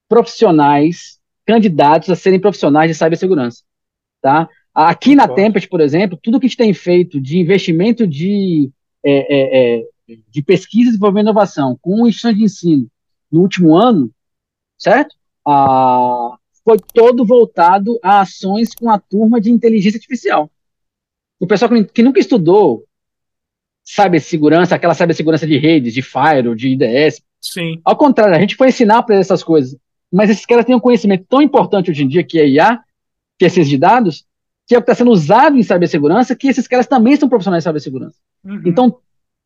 [0.09, 3.63] profissionais, candidatos a serem profissionais de cibersegurança,
[4.21, 4.49] tá?
[4.75, 8.71] Aqui na Tempest, por exemplo, tudo que a gente tem feito de investimento de,
[9.05, 9.89] é, é, é
[10.29, 12.91] de pesquisa, desenvolvimento e inovação com instituições de ensino
[13.31, 14.11] no último ano,
[14.79, 15.17] certo?
[15.47, 20.51] Ah, foi todo voltado a ações com a turma de inteligência artificial.
[21.41, 22.85] O pessoal que, que nunca estudou
[23.89, 27.23] cibersegurança, aquela cibersegurança de redes, de Firewall, de IDS.
[27.41, 27.81] Sim.
[27.83, 29.79] Ao contrário, a gente foi ensinar para essas coisas.
[30.13, 32.81] Mas esses caras têm um conhecimento tão importante hoje em dia, que é IA,
[33.39, 34.27] que é ciência de dados,
[34.67, 37.65] que é o que está sendo usado em cibersegurança, que esses caras também são profissionais
[37.65, 38.17] de cibersegurança.
[38.45, 38.63] Uhum.
[38.67, 38.97] Então,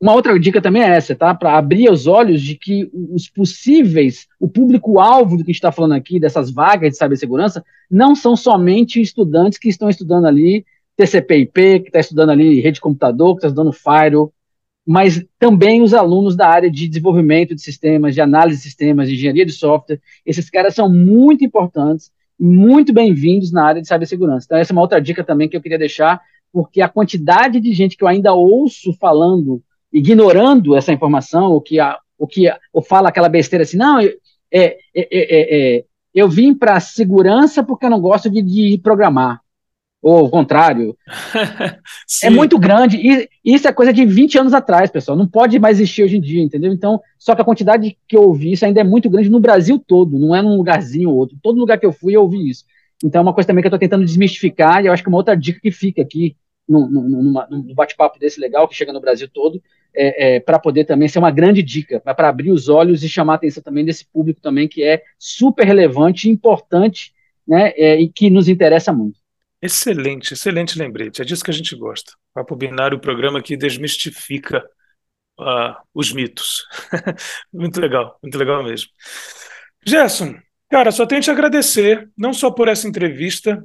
[0.01, 1.33] uma outra dica também é essa, tá?
[1.33, 5.71] Para abrir os olhos de que os possíveis, o público-alvo do que a gente está
[5.71, 10.67] falando aqui, dessas vagas de cibersegurança, não são somente estudantes que estão estudando ali
[11.03, 14.33] TCP/IP, que está estudando ali rede de computador, que está estudando Firewall,
[14.87, 19.15] mas também os alunos da área de desenvolvimento de sistemas, de análise de sistemas, de
[19.15, 20.01] engenharia de software.
[20.25, 24.47] Esses caras são muito importantes, muito bem-vindos na área de cibersegurança.
[24.47, 26.21] Então, essa é uma outra dica também que eu queria deixar,
[26.53, 31.77] porque a quantidade de gente que eu ainda ouço falando, ignorando essa informação, ou que,
[32.31, 34.17] que ou fala aquela besteira assim, não, é,
[34.51, 35.85] é, é, é
[36.15, 39.41] eu vim para segurança porque eu não gosto de, de programar
[40.03, 40.97] ou o contrário.
[42.25, 42.97] é muito grande.
[42.97, 45.17] E isso é coisa de 20 anos atrás, pessoal.
[45.17, 46.73] Não pode mais existir hoje em dia, entendeu?
[46.73, 49.79] Então, só que a quantidade que eu ouvi isso ainda é muito grande no Brasil
[49.79, 51.39] todo, não é num lugarzinho ou outro.
[51.41, 52.65] Todo lugar que eu fui, eu ouvi isso.
[53.03, 55.19] Então, é uma coisa também que eu estou tentando desmistificar, e eu acho que uma
[55.19, 56.37] outra dica que fica aqui,
[56.69, 57.33] num
[57.75, 59.63] bate-papo desse legal, que chega no Brasil todo,
[59.95, 63.35] é, é para poder também ser uma grande dica, para abrir os olhos e chamar
[63.35, 67.13] a atenção também desse público também, que é super relevante, importante,
[67.47, 69.22] né, é, e que nos interessa muito.
[69.63, 71.23] Excelente, excelente lembrete.
[71.23, 72.13] É disso que a gente gosta.
[72.35, 74.59] Papo Binário, o programa que desmistifica
[75.39, 76.67] uh, os mitos.
[77.53, 78.91] muito legal, muito legal mesmo.
[79.87, 80.35] Gerson,
[80.69, 83.65] cara, só tenho te agradecer, não só por essa entrevista,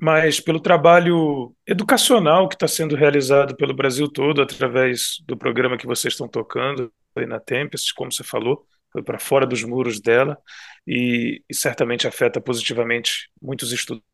[0.00, 5.86] mas pelo trabalho educacional que está sendo realizado pelo Brasil todo através do programa que
[5.86, 10.36] vocês estão tocando aí na Tempest, como você falou, foi para fora dos muros dela
[10.84, 14.13] e, e certamente afeta positivamente muitos estudantes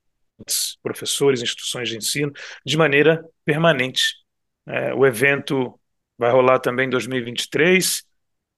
[0.83, 2.33] professores, instituições de ensino,
[2.65, 4.15] de maneira permanente.
[4.67, 5.79] É, o evento
[6.19, 8.05] vai rolar também em 2023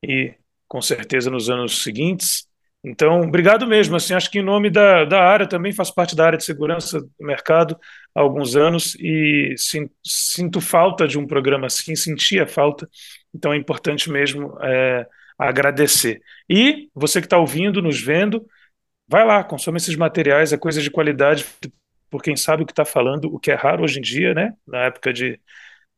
[0.05, 0.35] e
[0.69, 2.47] com certeza nos anos seguintes.
[2.85, 3.95] Então, obrigado mesmo.
[3.95, 7.01] Assim, acho que em nome da, da área, também faço parte da área de segurança
[7.01, 7.79] do mercado
[8.15, 9.55] há alguns anos e
[10.03, 12.89] sinto, falta de um programa assim, sentia falta.
[13.33, 15.07] Então, é importante mesmo é,
[15.39, 16.21] agradecer.
[16.49, 18.45] E você que está ouvindo, nos vendo,
[19.13, 21.47] vai lá, consome esses materiais, é coisa de qualidade
[22.11, 24.55] por quem sabe o que está falando, o que é raro hoje em dia, né?
[24.67, 25.39] Na época de,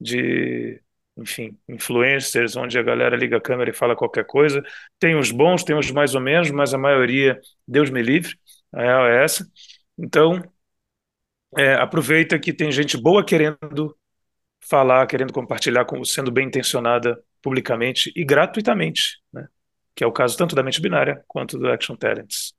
[0.00, 0.80] de
[1.16, 4.62] enfim, influencers, onde a galera liga a câmera e fala qualquer coisa.
[4.98, 8.36] Tem os bons, tem os mais ou menos, mas a maioria, Deus me livre,
[8.72, 9.46] a real é essa.
[9.96, 10.42] Então,
[11.56, 13.96] é, aproveita que tem gente boa querendo
[14.60, 19.46] falar, querendo compartilhar, sendo bem intencionada publicamente e gratuitamente, né?
[19.94, 22.54] que é o caso tanto da mente binária quanto do Action Talents.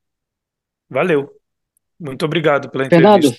[0.89, 1.29] Valeu.
[1.99, 3.11] Muito obrigado pela entrevista.
[3.11, 3.37] Fernando,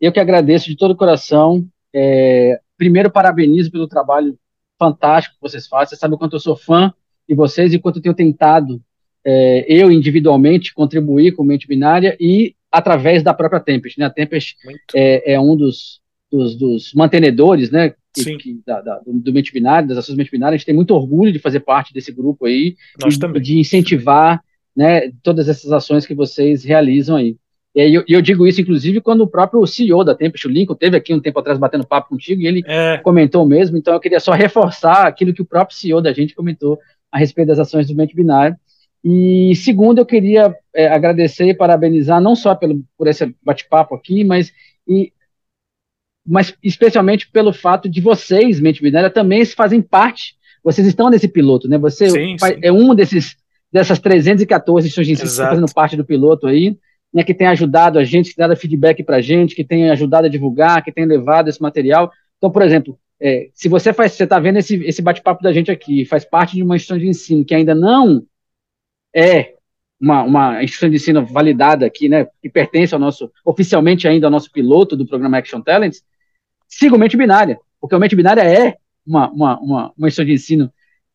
[0.00, 1.66] eu que agradeço de todo o coração.
[1.94, 4.38] É, primeiro, parabenizo pelo trabalho
[4.78, 5.90] fantástico que vocês fazem.
[5.90, 6.92] Você sabe o quanto eu sou fã
[7.28, 8.82] de vocês e quanto eu tenho tentado,
[9.24, 13.98] é, eu individualmente, contribuir com Mente Binária e através da própria Tempest.
[13.98, 14.06] Né?
[14.06, 14.56] A Tempest
[14.94, 16.00] é, é, um dos,
[16.30, 20.30] dos, dos mantenedores né, que, que, da, da, do, do Mente Binária, das ações Mente
[20.30, 20.54] Binária.
[20.54, 23.42] A gente tem muito orgulho de fazer parte desse grupo aí, Nós e, também.
[23.42, 24.42] de incentivar
[24.76, 27.36] né, todas essas ações que vocês realizam aí.
[27.74, 30.96] E eu, eu, digo isso, inclusive, quando o próprio CEO da Tempest, o Lincoln, teve
[30.96, 32.98] aqui um tempo atrás batendo papo contigo, e ele é.
[32.98, 36.78] comentou mesmo, então eu queria só reforçar aquilo que o próprio CEO da gente comentou
[37.12, 38.56] a respeito das ações do mente binário.
[39.04, 44.24] E segundo, eu queria é, agradecer e parabenizar, não só pelo, por esse bate-papo aqui,
[44.24, 44.52] mas,
[44.86, 45.12] e,
[46.26, 51.68] mas especialmente pelo fato de vocês, mente binária, também fazem parte, vocês estão nesse piloto,
[51.68, 51.78] né?
[51.78, 52.58] Você sim, sim.
[52.62, 53.36] é um desses
[53.72, 56.76] dessas 314 instituições que estão fazendo parte do piloto aí,
[57.12, 59.90] né, que tem ajudado a gente, que tem dado feedback para a gente, que tem
[59.90, 62.10] ajudado a divulgar, que tem levado esse material.
[62.38, 65.70] Então, por exemplo, é, se você faz, você está vendo esse, esse bate-papo da gente
[65.70, 68.24] aqui, faz parte de uma instituição de ensino que ainda não
[69.14, 69.54] é
[70.00, 74.30] uma, uma instituição de ensino validada aqui, né, que pertence ao nosso, oficialmente ainda ao
[74.30, 76.02] nosso piloto do programa Action Talents,
[76.66, 80.32] siga o Mente Binária, porque o Mente Binária é uma, uma, uma, uma instituição de
[80.32, 80.72] ensino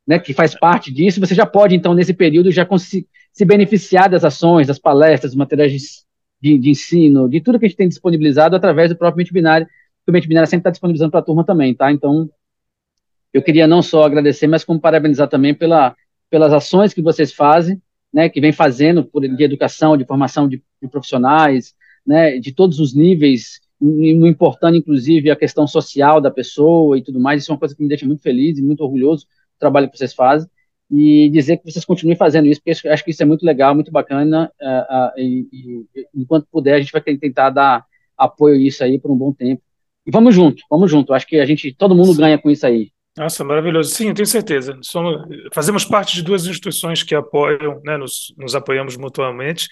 [0.08, 3.08] né, que faz parte disso, você já pode, então, nesse período, já se,
[3.46, 6.06] beneficiar das ações, das palestras, dos materiais
[6.42, 9.66] de, de, ensino, de tudo que a gente tem disponibilizado através do próprio Mente Binária,
[9.66, 11.92] que o Mente Binária sempre está disponibilizando para a turma também, tá?
[11.92, 12.30] Então,
[13.34, 15.96] eu queria não só agradecer, mas como parabenizar também pela,
[16.30, 17.82] pelas ações que vocês fazem,
[18.14, 21.74] né, que vem fazendo por, de educação, de formação de, de profissionais,
[22.06, 27.20] né, de todos os níveis, no importando, inclusive, a questão social da pessoa e tudo
[27.20, 27.42] mais.
[27.42, 29.28] Isso é uma coisa que me deixa muito feliz e muito orgulhoso
[29.60, 30.50] trabalho que vocês fazem.
[30.92, 33.92] E dizer que vocês continuem fazendo isso, porque acho que isso é muito legal, muito
[33.92, 34.52] bacana.
[34.62, 37.84] Uh, uh, e, e, enquanto puder, a gente vai tentar dar
[38.16, 39.62] apoio a isso aí por um bom tempo.
[40.06, 41.14] E vamos junto, vamos junto.
[41.14, 42.92] Acho que a gente, todo mundo ganha com isso aí.
[43.18, 43.90] Nossa, maravilhoso.
[43.92, 44.78] Sim, eu tenho certeza.
[44.82, 49.68] Somos, fazemos parte de duas instituições que apoiam, né, nos, nos apoiamos mutuamente.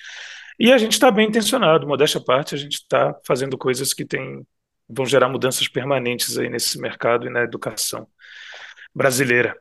[0.60, 4.06] E a gente está bem intencionado, modéstia à parte, a gente está fazendo coisas que
[4.06, 4.46] tem,
[4.88, 8.08] vão gerar mudanças permanentes aí nesse mercado e na educação
[8.96, 9.56] brasileira.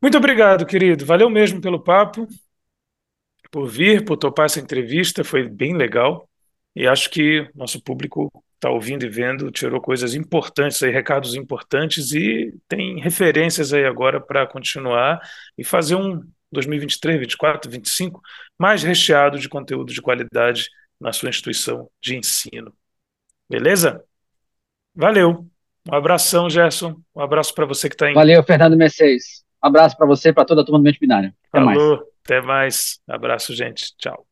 [0.00, 1.04] Muito obrigado, querido.
[1.04, 2.26] Valeu mesmo pelo papo,
[3.50, 6.28] por vir, por topar essa entrevista, foi bem legal.
[6.74, 12.12] E acho que nosso público está ouvindo e vendo tirou coisas importantes aí, recados importantes
[12.12, 15.20] e tem referências aí agora para continuar
[15.56, 16.22] e fazer um
[16.52, 18.20] 2023, 2024, 2025
[18.58, 20.68] mais recheado de conteúdo de qualidade
[21.00, 22.72] na sua instituição de ensino.
[23.48, 24.04] Beleza?
[24.94, 25.46] Valeu.
[25.90, 27.00] Um abração, Gerson.
[27.14, 28.14] Um abraço para você que está em.
[28.14, 29.42] Valeu, Fernando Mercedes.
[29.60, 31.32] Abraço para você, para toda a turma do Mente Binário.
[31.52, 32.08] Até Falou, mais.
[32.24, 33.00] Até mais.
[33.08, 33.94] Abraço, gente.
[33.96, 34.29] Tchau.